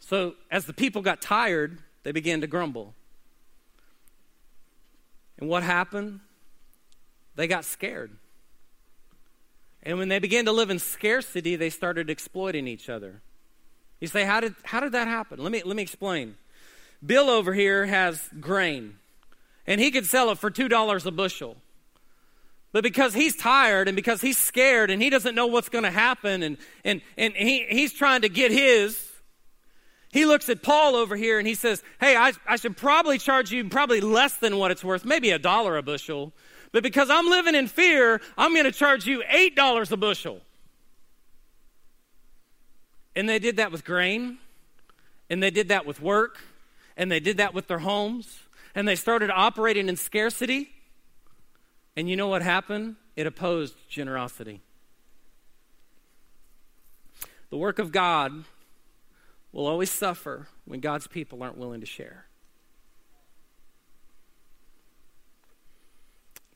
So, 0.00 0.32
as 0.50 0.64
the 0.64 0.72
people 0.72 1.02
got 1.02 1.20
tired, 1.20 1.80
they 2.02 2.12
began 2.12 2.40
to 2.40 2.46
grumble. 2.46 2.94
And 5.38 5.50
what 5.50 5.64
happened? 5.64 6.20
they 7.36 7.46
got 7.46 7.66
scared. 7.66 8.16
And 9.82 9.98
when 9.98 10.08
they 10.08 10.18
began 10.18 10.46
to 10.46 10.52
live 10.52 10.70
in 10.70 10.78
scarcity, 10.78 11.56
they 11.56 11.68
started 11.68 12.08
exploiting 12.08 12.66
each 12.66 12.88
other. 12.88 13.20
You 14.00 14.08
say, 14.08 14.24
how 14.24 14.40
did, 14.40 14.54
how 14.62 14.80
did 14.80 14.92
that 14.92 15.08
happen? 15.08 15.40
Let 15.42 15.52
me, 15.52 15.62
let 15.62 15.76
me 15.76 15.82
explain. 15.82 16.36
Bill 17.04 17.28
over 17.28 17.52
here 17.52 17.84
has 17.84 18.30
grain, 18.40 18.96
and 19.66 19.78
he 19.78 19.90
could 19.90 20.06
sell 20.06 20.30
it 20.30 20.38
for 20.38 20.50
$2 20.50 21.04
a 21.04 21.10
bushel. 21.10 21.58
But 22.74 22.82
because 22.82 23.14
he's 23.14 23.36
tired 23.36 23.86
and 23.86 23.94
because 23.94 24.20
he's 24.20 24.36
scared 24.36 24.90
and 24.90 25.00
he 25.00 25.08
doesn't 25.08 25.36
know 25.36 25.46
what's 25.46 25.68
going 25.68 25.84
to 25.84 25.92
happen 25.92 26.42
and, 26.42 26.58
and, 26.84 27.02
and 27.16 27.32
he, 27.32 27.64
he's 27.68 27.92
trying 27.92 28.22
to 28.22 28.28
get 28.28 28.50
his, 28.50 29.00
he 30.10 30.26
looks 30.26 30.48
at 30.48 30.60
Paul 30.60 30.96
over 30.96 31.14
here 31.14 31.38
and 31.38 31.46
he 31.46 31.54
says, 31.54 31.84
Hey, 32.00 32.16
I, 32.16 32.32
I 32.48 32.56
should 32.56 32.76
probably 32.76 33.18
charge 33.18 33.52
you 33.52 33.68
probably 33.68 34.00
less 34.00 34.38
than 34.38 34.58
what 34.58 34.72
it's 34.72 34.82
worth, 34.82 35.04
maybe 35.04 35.30
a 35.30 35.38
dollar 35.38 35.76
a 35.76 35.84
bushel. 35.84 36.32
But 36.72 36.82
because 36.82 37.10
I'm 37.10 37.26
living 37.28 37.54
in 37.54 37.68
fear, 37.68 38.20
I'm 38.36 38.52
going 38.54 38.64
to 38.64 38.72
charge 38.72 39.06
you 39.06 39.22
$8 39.22 39.92
a 39.92 39.96
bushel. 39.96 40.40
And 43.14 43.28
they 43.28 43.38
did 43.38 43.58
that 43.58 43.70
with 43.70 43.84
grain, 43.84 44.38
and 45.30 45.40
they 45.40 45.52
did 45.52 45.68
that 45.68 45.86
with 45.86 46.02
work, 46.02 46.40
and 46.96 47.08
they 47.08 47.20
did 47.20 47.36
that 47.36 47.54
with 47.54 47.68
their 47.68 47.78
homes, 47.78 48.40
and 48.74 48.88
they 48.88 48.96
started 48.96 49.30
operating 49.30 49.88
in 49.88 49.94
scarcity. 49.94 50.73
And 51.96 52.08
you 52.08 52.16
know 52.16 52.28
what 52.28 52.42
happened? 52.42 52.96
It 53.16 53.26
opposed 53.26 53.74
generosity. 53.88 54.60
The 57.50 57.56
work 57.56 57.78
of 57.78 57.92
God 57.92 58.44
will 59.52 59.66
always 59.66 59.90
suffer 59.90 60.48
when 60.64 60.80
God's 60.80 61.06
people 61.06 61.42
aren't 61.42 61.56
willing 61.56 61.80
to 61.80 61.86
share. 61.86 62.26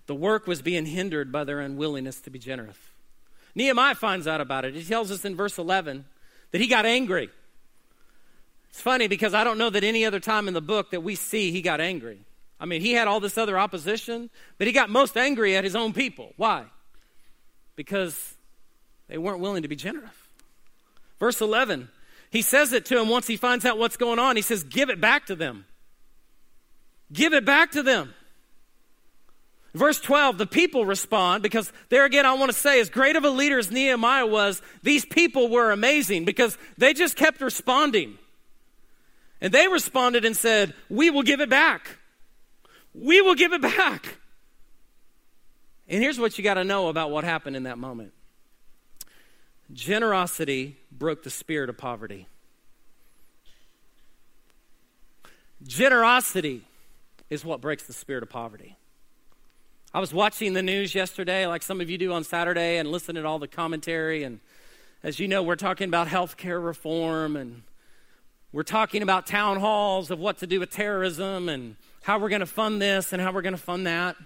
The 0.07 0.14
work 0.14 0.46
was 0.46 0.62
being 0.62 0.87
hindered 0.87 1.31
by 1.31 1.44
their 1.44 1.61
unwillingness 1.61 2.20
to 2.22 2.31
be 2.31 2.38
generous. 2.38 2.79
Nehemiah 3.55 3.94
finds 3.94 4.27
out 4.27 4.40
about 4.40 4.64
it. 4.64 4.74
He 4.74 4.83
tells 4.83 5.11
us 5.11 5.24
in 5.24 5.37
verse 5.37 5.59
11 5.59 6.07
that 6.51 6.61
he 6.61 6.66
got 6.66 6.87
angry. 6.87 7.31
It's 8.70 8.81
funny 8.81 9.07
because 9.07 9.35
I 9.35 9.44
don't 9.44 9.59
know 9.59 9.70
that 9.70 9.85
any 9.85 10.05
other 10.05 10.20
time 10.20 10.48
in 10.48 10.55
the 10.55 10.61
book 10.61 10.90
that 10.90 11.03
we 11.03 11.14
see 11.14 11.53
he 11.53 11.62
got 11.62 11.81
angry. 11.81 12.20
I 12.61 12.66
mean, 12.66 12.81
he 12.81 12.92
had 12.92 13.07
all 13.07 13.21
this 13.21 13.38
other 13.38 13.59
opposition, 13.59 14.31
but 14.57 14.66
he 14.66 14.73
got 14.73 14.90
most 14.90 15.16
angry 15.16 15.57
at 15.57 15.64
his 15.64 15.77
own 15.77 15.92
people. 15.92 16.33
Why? 16.37 16.64
Because 17.77 18.35
they 19.07 19.18
weren't 19.18 19.40
willing 19.40 19.62
to 19.62 19.68
be 19.68 19.77
generous. 19.77 20.11
Verse 21.21 21.40
11, 21.40 21.88
he 22.31 22.42
says 22.42 22.73
it 22.73 22.85
to 22.87 23.01
him 23.01 23.09
once 23.09 23.27
he 23.27 23.37
finds 23.37 23.64
out 23.64 23.79
what's 23.79 23.97
going 23.97 24.18
on. 24.18 24.37
He 24.37 24.42
says, 24.42 24.64
Give 24.64 24.90
it 24.90 25.01
back 25.01 25.27
to 25.27 25.37
them. 25.37 25.66
Give 27.12 27.33
it 27.33 27.44
back 27.44 27.73
to 27.73 27.83
them. 27.83 28.14
Verse 29.75 30.01
12, 30.01 30.38
the 30.38 30.47
people 30.47 30.87
respond 30.87 31.42
because 31.42 31.73
there 31.88 32.05
again, 32.05 32.27
I 32.27 32.35
want 32.35 32.51
to 32.51 32.57
say, 32.57 32.81
as 32.81 32.90
great 32.90 33.16
of 33.16 33.25
a 33.25 33.31
leader 33.31 33.59
as 33.59 33.71
Nehemiah 33.71 34.27
was, 34.27 34.62
these 34.83 35.05
people 35.05 35.49
were 35.49 35.71
amazing 35.71 36.25
because 36.25 36.57
they 36.79 36.94
just 36.94 37.16
kept 37.16 37.40
responding. 37.40 38.18
And 39.40 39.53
they 39.53 39.68
responded 39.68 40.25
and 40.25 40.37
said, 40.37 40.75
We 40.88 41.11
will 41.11 41.23
give 41.23 41.40
it 41.40 41.51
back. 41.51 41.97
We 42.94 43.20
will 43.20 43.35
give 43.35 43.53
it 43.53 43.62
back. 43.62 44.16
And 45.88 46.03
here's 46.03 46.18
what 46.18 46.37
you 46.37 46.44
got 46.44 46.55
to 46.55 46.64
know 46.64 46.88
about 46.88 47.11
what 47.11 47.24
happened 47.24 47.57
in 47.57 47.62
that 47.64 47.79
moment 47.79 48.12
generosity 49.72 50.77
broke 50.90 51.22
the 51.22 51.31
spirit 51.31 51.68
of 51.68 51.77
poverty. 51.77 52.27
Generosity 55.66 56.62
is 57.29 57.44
what 57.44 57.61
breaks 57.61 57.83
the 57.83 57.92
spirit 57.92 58.22
of 58.22 58.31
poverty. 58.31 58.77
I 59.92 60.01
was 60.01 60.12
watching 60.12 60.53
the 60.53 60.62
news 60.62 60.94
yesterday, 60.94 61.46
like 61.46 61.62
some 61.62 61.81
of 61.81 61.90
you 61.90 61.98
do 61.98 62.12
on 62.12 62.24
Saturday, 62.24 62.79
and 62.79 62.90
listening 62.90 63.22
to 63.22 63.29
all 63.29 63.38
the 63.38 63.48
commentary. 63.48 64.22
And 64.22 64.40
as 65.03 65.18
you 65.18 65.29
know, 65.29 65.42
we're 65.42 65.57
talking 65.57 65.88
about 65.88 66.09
health 66.09 66.37
care 66.37 66.61
reform, 66.61 67.37
and 67.37 67.62
we're 68.53 68.62
talking 68.62 69.03
about 69.03 69.27
town 69.27 69.59
halls 69.59 70.11
of 70.11 70.18
what 70.18 70.38
to 70.38 70.46
do 70.46 70.61
with 70.61 70.70
terrorism, 70.70 71.48
and 71.48 71.77
how 72.09 72.18
we're 72.18 72.31
going 72.31 72.40
to 72.40 72.47
fund 72.47 72.81
this 72.81 73.12
and 73.12 73.21
how 73.21 73.31
we're 73.31 73.42
going 73.42 73.55
to 73.55 73.61
fund 73.61 73.87
that. 73.87 74.16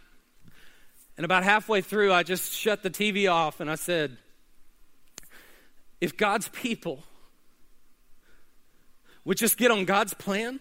And 1.17 1.25
about 1.25 1.43
halfway 1.43 1.81
through, 1.81 2.13
I 2.13 2.23
just 2.23 2.53
shut 2.53 2.85
the 2.85 2.91
TV 2.91 3.29
off 3.29 3.59
and 3.59 3.69
I 3.69 3.75
said, 3.75 4.19
if 6.01 6.17
God's 6.17 6.47
people 6.51 7.03
would 9.25 9.37
just 9.37 9.57
get 9.57 9.73
on 9.73 9.85
God's 9.85 10.15
plan, 10.15 10.61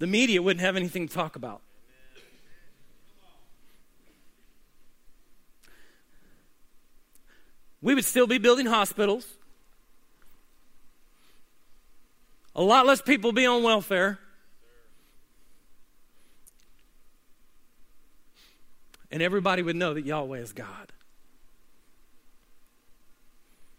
the 0.00 0.08
media 0.08 0.42
wouldn't 0.42 0.62
have 0.62 0.74
anything 0.74 1.06
to 1.06 1.14
talk 1.14 1.36
about. 1.36 1.62
we 7.80 7.94
would 7.94 8.04
still 8.04 8.26
be 8.26 8.38
building 8.38 8.66
hospitals. 8.66 9.28
A 12.56 12.62
lot 12.62 12.84
less 12.84 13.00
people 13.00 13.30
be 13.30 13.46
on 13.46 13.62
welfare. 13.62 14.18
And 19.10 19.22
everybody 19.22 19.62
would 19.62 19.76
know 19.76 19.94
that 19.94 20.06
Yahweh 20.06 20.38
is 20.38 20.52
God. 20.52 20.92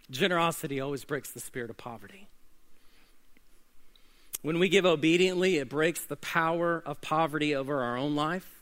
Generosity 0.09 0.79
always 0.79 1.05
breaks 1.05 1.31
the 1.31 1.39
spirit 1.39 1.69
of 1.69 1.77
poverty. 1.77 2.27
When 4.41 4.59
we 4.59 4.69
give 4.69 4.85
obediently, 4.85 5.57
it 5.57 5.69
breaks 5.69 6.03
the 6.03 6.17
power 6.17 6.81
of 6.85 6.99
poverty 6.99 7.55
over 7.55 7.81
our 7.81 7.95
own 7.95 8.15
life 8.15 8.61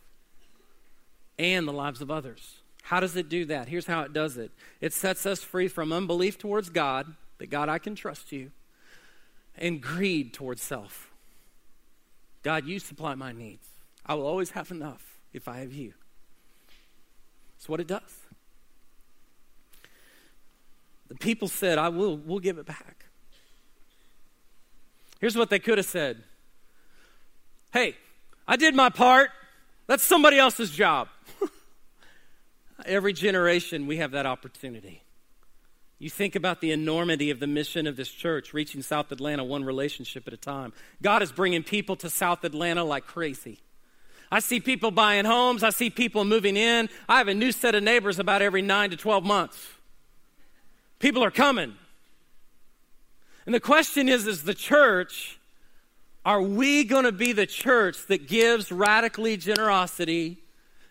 and 1.39 1.67
the 1.67 1.73
lives 1.73 2.01
of 2.01 2.11
others. 2.11 2.57
How 2.83 2.99
does 2.99 3.15
it 3.15 3.29
do 3.29 3.45
that? 3.45 3.67
Here's 3.67 3.85
how 3.85 4.01
it 4.01 4.13
does 4.13 4.37
it 4.37 4.51
it 4.81 4.93
sets 4.93 5.25
us 5.25 5.41
free 5.41 5.67
from 5.67 5.91
unbelief 5.93 6.37
towards 6.37 6.69
God, 6.69 7.15
that 7.37 7.49
God, 7.49 7.69
I 7.69 7.79
can 7.79 7.95
trust 7.95 8.31
you, 8.31 8.51
and 9.57 9.81
greed 9.81 10.33
towards 10.33 10.61
self. 10.61 11.09
God, 12.43 12.65
you 12.65 12.79
supply 12.79 13.15
my 13.15 13.31
needs. 13.31 13.67
I 14.05 14.15
will 14.15 14.25
always 14.25 14.51
have 14.51 14.71
enough 14.71 15.19
if 15.33 15.47
I 15.47 15.59
have 15.59 15.73
you. 15.73 15.93
That's 17.59 17.67
what 17.67 17.81
it 17.81 17.87
does. 17.87 18.01
The 21.09 21.15
people 21.15 21.49
said, 21.49 21.77
I 21.77 21.89
will, 21.89 22.15
we'll 22.15 22.39
give 22.39 22.57
it 22.57 22.65
back. 22.65 23.05
Here's 25.19 25.35
what 25.35 25.49
they 25.49 25.59
could 25.59 25.77
have 25.77 25.87
said 25.87 26.23
Hey, 27.73 27.95
I 28.47 28.55
did 28.55 28.75
my 28.75 28.89
part. 28.89 29.31
That's 29.87 30.03
somebody 30.03 30.37
else's 30.37 30.71
job. 30.71 31.09
Every 32.85 33.11
generation, 33.11 33.87
we 33.87 33.97
have 33.97 34.11
that 34.11 34.25
opportunity. 34.25 35.03
You 35.97 36.09
think 36.09 36.37
about 36.37 36.61
the 36.61 36.71
enormity 36.71 37.29
of 37.29 37.41
the 37.41 37.47
mission 37.47 37.87
of 37.87 37.97
this 37.97 38.09
church, 38.09 38.53
reaching 38.53 38.81
South 38.81 39.11
Atlanta 39.11 39.43
one 39.43 39.65
relationship 39.65 40.27
at 40.27 40.33
a 40.33 40.37
time. 40.37 40.71
God 41.01 41.21
is 41.21 41.31
bringing 41.33 41.63
people 41.63 41.97
to 41.97 42.09
South 42.09 42.45
Atlanta 42.45 42.85
like 42.85 43.05
crazy. 43.05 43.59
I 44.31 44.39
see 44.39 44.59
people 44.59 44.91
buying 44.91 45.25
homes. 45.25 45.63
I 45.63 45.71
see 45.71 45.89
people 45.89 46.23
moving 46.23 46.55
in. 46.55 46.89
I 47.07 47.17
have 47.17 47.27
a 47.27 47.33
new 47.33 47.51
set 47.51 47.75
of 47.75 47.83
neighbors 47.83 48.19
about 48.19 48.41
every 48.41 48.61
nine 48.61 48.91
to 48.91 48.97
12 48.97 49.23
months. 49.23 49.67
People 50.99 51.23
are 51.23 51.31
coming. 51.31 51.75
And 53.45 53.55
the 53.55 53.59
question 53.59 54.07
is, 54.07 54.27
is 54.27 54.43
the 54.43 54.53
church, 54.53 55.39
are 56.25 56.41
we 56.41 56.83
going 56.83 57.05
to 57.05 57.11
be 57.11 57.31
the 57.31 57.47
church 57.47 58.05
that 58.07 58.27
gives 58.27 58.71
radically 58.71 59.37
generosity 59.37 60.39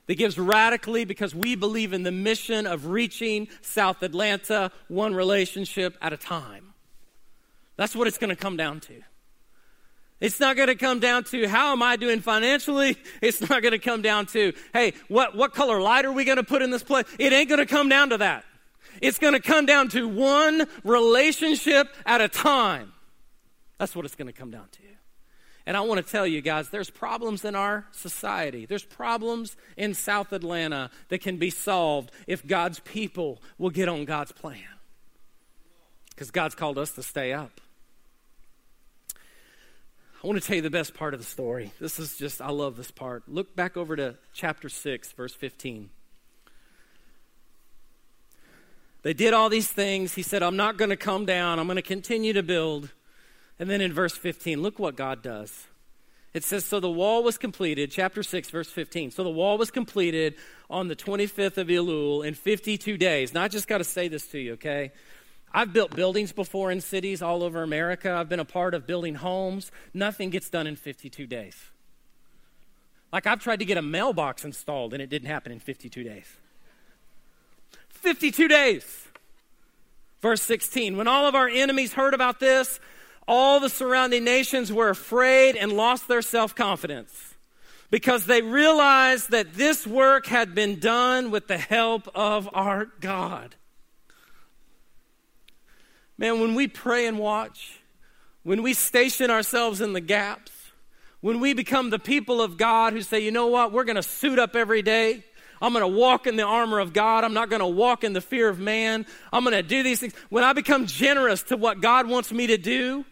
that 0.09 0.16
gives 0.16 0.38
radically 0.38 1.05
because 1.05 1.35
we 1.35 1.55
believe 1.55 1.92
in 1.92 2.03
the 2.03 2.11
mission 2.11 2.66
of 2.66 2.87
reaching 2.87 3.46
South 3.61 4.03
Atlanta 4.03 4.72
one 4.88 5.14
relationship 5.14 5.96
at 6.03 6.12
a 6.12 6.16
time. 6.16 6.72
That's 7.77 7.94
what 7.94 8.09
it's 8.09 8.18
going 8.18 8.31
to 8.31 8.37
come 8.37 8.57
down 8.57 8.81
to. 8.81 9.03
It's 10.20 10.40
not 10.40 10.57
going 10.57 10.68
to 10.68 10.74
come 10.74 10.98
down 10.98 11.24
to 11.24 11.46
how 11.48 11.72
am 11.72 11.83
I 11.83 11.96
doing 11.96 12.20
financially. 12.20 12.96
It's 13.22 13.40
not 13.40 13.62
going 13.62 13.72
to 13.72 13.78
come 13.78 14.02
down 14.02 14.26
to, 14.26 14.52
hey, 14.72 14.94
what, 15.09 15.37
what 15.37 15.52
color 15.52 15.81
light 15.81 16.04
are 16.04 16.12
we 16.12 16.24
going 16.24 16.37
to 16.37 16.44
put 16.44 16.62
in 16.62 16.70
this 16.70 16.83
place? 16.83 17.04
It 17.18 17.33
ain't 17.33 17.48
going 17.48 17.61
to 17.61 17.66
come 17.66 17.88
down 17.88 18.11
to 18.11 18.18
that. 18.18 18.44
It's 19.00 19.18
going 19.18 19.35
to 19.35 19.40
come 19.40 19.66
down 19.66 19.88
to 19.90 20.09
one 20.09 20.66
relationship 20.85 21.88
at 22.07 22.20
a 22.20 22.28
time. 22.28 22.92
That's 23.78 23.94
what 23.94 24.04
it's 24.04 24.14
going 24.14 24.26
to 24.26 24.33
come 24.33 24.50
down 24.50 24.68
to. 24.72 24.78
And 25.68 25.76
I 25.76 25.83
want 25.83 26.04
to 26.04 26.11
tell 26.11 26.26
you 26.26 26.40
guys, 26.40 26.70
there's 26.70 26.88
problems 26.88 27.44
in 27.44 27.54
our 27.54 27.85
society. 27.92 28.64
There's 28.64 28.85
problems 28.85 29.54
in 29.76 29.92
South 29.92 30.33
Atlanta 30.33 30.90
that 31.11 31.20
can 31.20 31.37
be 31.37 31.50
solved 31.50 32.11
if 32.26 32.46
God's 32.46 32.78
people 32.81 33.42
will 33.59 33.68
get 33.68 33.87
on 33.87 34.07
God's 34.07 34.33
plan. 34.33 34.64
Because 36.09 36.31
God's 36.31 36.54
called 36.54 36.78
us 36.78 36.92
to 36.92 37.02
stay 37.02 37.35
up. 37.35 37.61
I 40.22 40.26
want 40.26 40.40
to 40.40 40.44
tell 40.44 40.57
you 40.57 40.62
the 40.62 40.70
best 40.70 40.94
part 40.94 41.14
of 41.14 41.20
the 41.20 41.26
story. 41.26 41.72
This 41.81 42.00
is 42.00 42.16
just, 42.16 42.42
I 42.42 42.50
love 42.50 42.76
this 42.76 42.90
part. 42.90 43.28
Look 43.28 43.54
back 43.54 43.76
over 43.76 43.94
to 43.94 44.16
chapter 44.33 44.68
6, 44.68 45.12
verse 45.12 45.33
15. 45.33 45.90
They 49.02 49.14
did 49.14 49.33
all 49.33 49.48
these 49.48 49.68
things. 49.68 50.14
He 50.14 50.22
said, 50.22 50.42
I'm 50.42 50.57
not 50.57 50.76
going 50.76 50.90
to 50.90 50.96
come 50.96 51.24
down, 51.24 51.61
I'm 51.61 51.66
going 51.66 51.76
to 51.76 51.83
continue 51.83 52.33
to 52.33 52.42
build. 52.42 52.90
And 53.61 53.70
then 53.70 53.81
in 53.81 53.92
verse 53.92 54.16
15, 54.16 54.61
look 54.61 54.81
what 54.81 54.96
God 54.96 55.22
does. 55.22 55.66
It 56.35 56.42
says, 56.42 56.64
So 56.64 56.81
the 56.81 56.90
wall 56.90 57.22
was 57.22 57.38
completed, 57.38 57.92
chapter 57.92 58.24
6, 58.24 58.50
verse 58.50 58.70
15. 58.70 59.12
So 59.12 59.22
the 59.22 59.31
wall 59.31 59.57
was 59.57 59.70
completed 59.70 60.35
on 60.68 60.88
the 60.88 60.96
25th 60.96 61.59
of 61.59 61.68
Elul 61.68 62.26
in 62.26 62.35
52 62.35 62.96
days. 62.96 63.33
Now, 63.33 63.44
I 63.44 63.48
just 63.48 63.68
got 63.68 63.78
to 63.78 63.85
say 63.85 64.09
this 64.09 64.26
to 64.28 64.38
you, 64.38 64.54
okay? 64.54 64.90
I've 65.52 65.72
built 65.72 65.94
buildings 65.94 66.32
before 66.32 66.70
in 66.70 66.80
cities 66.80 67.22
all 67.22 67.42
over 67.42 67.62
America. 67.62 68.12
I've 68.12 68.28
been 68.28 68.40
a 68.40 68.44
part 68.44 68.74
of 68.74 68.87
building 68.87 69.16
homes. 69.16 69.70
Nothing 69.94 70.30
gets 70.30 70.50
done 70.50 70.66
in 70.66 70.76
52 70.76 71.26
days. 71.26 71.56
Like, 73.12 73.26
I've 73.26 73.40
tried 73.40 73.61
to 73.61 73.64
get 73.64 73.78
a 73.78 73.82
mailbox 73.82 74.44
installed, 74.44 74.92
and 74.92 75.02
it 75.02 75.08
didn't 75.08 75.28
happen 75.28 75.50
in 75.50 75.61
52 75.61 76.04
days. 76.04 76.26
52 77.88 78.48
days. 78.48 79.08
Verse 80.20 80.42
16 80.42 80.96
When 80.96 81.08
all 81.08 81.26
of 81.26 81.34
our 81.34 81.48
enemies 81.48 81.94
heard 81.94 82.14
about 82.14 82.40
this, 82.40 82.80
all 83.26 83.61
the 83.61 83.68
surrounding 83.68 84.24
nations 84.24 84.72
were 84.72 84.88
afraid 84.88 85.56
and 85.56 85.72
lost 85.72 86.08
their 86.08 86.22
self 86.22 86.54
confidence 86.54 87.34
because 87.90 88.26
they 88.26 88.42
realized 88.42 89.30
that 89.30 89.54
this 89.54 89.87
work 89.87 90.26
had 90.26 90.54
been 90.54 90.78
done 90.78 91.30
with 91.30 91.46
the 91.46 91.58
help 91.58 92.08
of 92.14 92.48
our 92.52 92.87
God. 93.00 93.54
Man, 96.18 96.40
when 96.40 96.57
we 96.57 96.66
pray 96.66 97.07
and 97.07 97.18
watch, 97.18 97.78
when 98.42 98.62
we 98.62 98.74
station 98.74 99.31
ourselves 99.31 99.81
in 99.81 99.92
the 99.92 100.00
gaps, 100.00 100.50
when 101.20 101.40
we 101.40 101.54
become 101.54 101.90
the 101.90 101.98
people 101.98 102.42
of 102.42 102.57
God 102.57 102.92
who 102.92 103.02
say, 103.02 103.20
you 103.20 103.31
know 103.31 103.46
what, 103.46 103.72
we're 103.72 103.85
going 103.85 103.96
to 103.96 104.02
suit 104.02 104.38
up 104.38 104.57
every 104.57 104.83
day. 104.83 105.24
I'm 105.61 105.72
going 105.72 105.83
to 105.83 105.98
walk 105.98 106.26
in 106.26 106.37
the 106.37 106.44
armor 106.44 106.78
of 106.78 106.92
God. 106.92 107.24
I'm 107.24 107.35
not 107.35 107.50
going 107.50 107.61
to 107.61 107.66
walk 107.66 108.04
in 108.04 108.12
the 108.12 108.20
fear 108.20 108.48
of 108.48 108.59
man. 108.59 109.07
I'm 109.33 109.42
going 109.44 109.57
to 109.57 109.62
do 109.62 109.83
these 109.83 110.00
things. 110.00 110.14
When 110.28 110.44
I 110.44 110.52
become 110.52 110.87
generous 110.87 111.42
to 111.44 111.57
what 111.57 111.81
God 111.81 112.09
wants 112.09 112.31
me 112.33 112.48
to 112.48 112.59
do, 112.59 113.04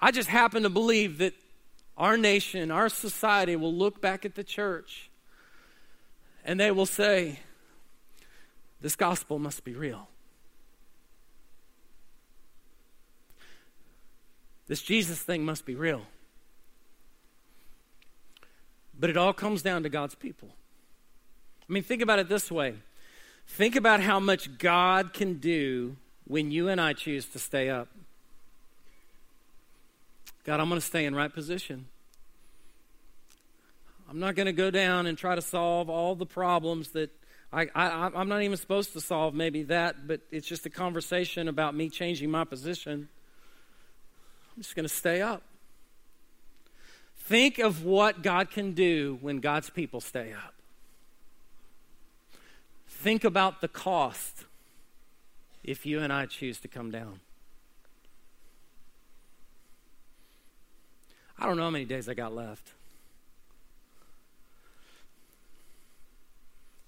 I 0.00 0.10
just 0.10 0.28
happen 0.28 0.64
to 0.64 0.70
believe 0.70 1.18
that 1.18 1.34
our 1.96 2.18
nation, 2.18 2.70
our 2.70 2.90
society 2.90 3.56
will 3.56 3.74
look 3.74 4.02
back 4.02 4.26
at 4.26 4.34
the 4.34 4.44
church 4.44 5.10
and 6.44 6.60
they 6.60 6.70
will 6.70 6.86
say, 6.86 7.40
This 8.82 8.96
gospel 8.96 9.38
must 9.38 9.64
be 9.64 9.74
real. 9.74 10.08
This 14.66 14.82
Jesus 14.82 15.20
thing 15.20 15.44
must 15.44 15.64
be 15.64 15.74
real. 15.74 16.02
But 18.98 19.10
it 19.10 19.16
all 19.16 19.32
comes 19.32 19.62
down 19.62 19.82
to 19.84 19.88
God's 19.88 20.14
people. 20.14 20.48
I 21.68 21.72
mean, 21.72 21.82
think 21.82 22.02
about 22.02 22.18
it 22.18 22.28
this 22.28 22.50
way 22.50 22.74
think 23.48 23.76
about 23.76 24.00
how 24.00 24.18
much 24.18 24.58
God 24.58 25.12
can 25.12 25.34
do 25.34 25.96
when 26.26 26.50
you 26.50 26.68
and 26.68 26.80
I 26.80 26.92
choose 26.92 27.26
to 27.26 27.38
stay 27.38 27.70
up. 27.70 27.88
God, 30.44 30.60
I'm 30.60 30.68
going 30.68 30.80
to 30.80 30.86
stay 30.86 31.04
in 31.04 31.14
right 31.14 31.32
position. 31.32 31.86
I'm 34.08 34.18
not 34.18 34.34
going 34.34 34.46
to 34.46 34.52
go 34.52 34.70
down 34.70 35.06
and 35.06 35.16
try 35.16 35.34
to 35.34 35.42
solve 35.42 35.90
all 35.90 36.14
the 36.14 36.26
problems 36.26 36.90
that 36.90 37.10
I, 37.52 37.68
I, 37.74 38.10
I'm 38.14 38.28
not 38.28 38.42
even 38.42 38.56
supposed 38.56 38.92
to 38.92 39.00
solve, 39.00 39.34
maybe 39.34 39.64
that, 39.64 40.06
but 40.06 40.20
it's 40.30 40.46
just 40.46 40.66
a 40.66 40.70
conversation 40.70 41.48
about 41.48 41.74
me 41.74 41.88
changing 41.88 42.30
my 42.30 42.44
position. 42.44 43.08
I'm 44.56 44.62
just 44.62 44.74
going 44.74 44.88
to 44.88 44.94
stay 44.94 45.20
up. 45.20 45.42
Think 47.18 47.58
of 47.58 47.84
what 47.84 48.22
God 48.22 48.50
can 48.50 48.72
do 48.72 49.18
when 49.20 49.40
God's 49.40 49.68
people 49.68 50.00
stay 50.00 50.32
up. 50.32 50.54
Think 52.88 53.24
about 53.24 53.60
the 53.60 53.68
cost 53.68 54.44
if 55.62 55.84
you 55.84 56.00
and 56.00 56.12
I 56.12 56.26
choose 56.26 56.58
to 56.60 56.68
come 56.68 56.90
down. 56.90 57.20
I 61.38 61.46
don't 61.46 61.56
know 61.56 61.64
how 61.64 61.70
many 61.70 61.84
days 61.84 62.08
I 62.08 62.14
got 62.14 62.34
left. 62.34 62.72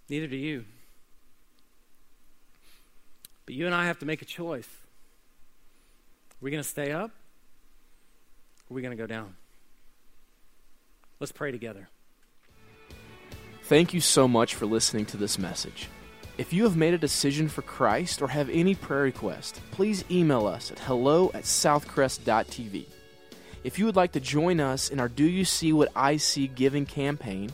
Neither 0.09 0.27
do 0.27 0.37
you. 0.37 0.65
But 3.45 3.55
you 3.55 3.67
and 3.67 3.75
I 3.75 3.87
have 3.87 3.99
to 3.99 4.07
make 4.07 4.23
a 4.23 4.25
choice. 4.25 4.69
We're 6.41 6.47
we 6.47 6.51
going 6.51 6.63
to 6.63 6.69
stay 6.69 6.93
up? 6.93 7.11
Are 8.71 8.75
we 8.75 8.83
going 8.83 8.97
to 8.97 9.03
go 9.03 9.07
down? 9.07 9.35
Let's 11.21 11.33
pray 11.33 11.51
together. 11.51 11.89
Thank 13.65 13.93
you 13.93 14.01
so 14.01 14.29
much 14.29 14.55
for 14.55 14.67
listening 14.67 15.07
to 15.07 15.17
this 15.17 15.39
message. 15.39 15.89
If 16.39 16.53
you 16.53 16.65
have 16.65 16.77
made 16.77 16.95
a 16.95 16.99
decision 16.99 17.49
for 17.49 17.63
Christ 17.63 18.23
or 18.23 18.29
have 18.29 18.49
any 18.49 18.75
prayer 18.75 19.03
request, 19.03 19.61
please 19.73 20.05
email 20.11 20.47
us 20.47 20.71
at 20.71 20.79
hello 20.79 21.31
at 21.35 21.43
southcrest.tv. 21.43 22.87
If 23.65 23.79
you 23.79 23.87
would 23.87 23.97
like 23.97 24.13
to 24.13 24.21
join 24.21 24.61
us 24.61 24.89
in 24.89 25.01
our 25.01 25.09
Do 25.09 25.25
You 25.25 25.45
See 25.45 25.73
What 25.73 25.91
I 25.97 26.17
See 26.17 26.47
giving 26.47 26.87
campaign, 26.87 27.51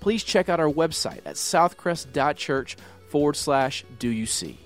please 0.00 0.24
check 0.24 0.48
out 0.48 0.60
our 0.60 0.68
website 0.68 1.20
at 1.24 1.36
southcrest.church 1.36 2.76
forward 3.08 3.36
slash 3.36 3.84
do 4.00 4.08
you 4.08 4.26
see. 4.26 4.58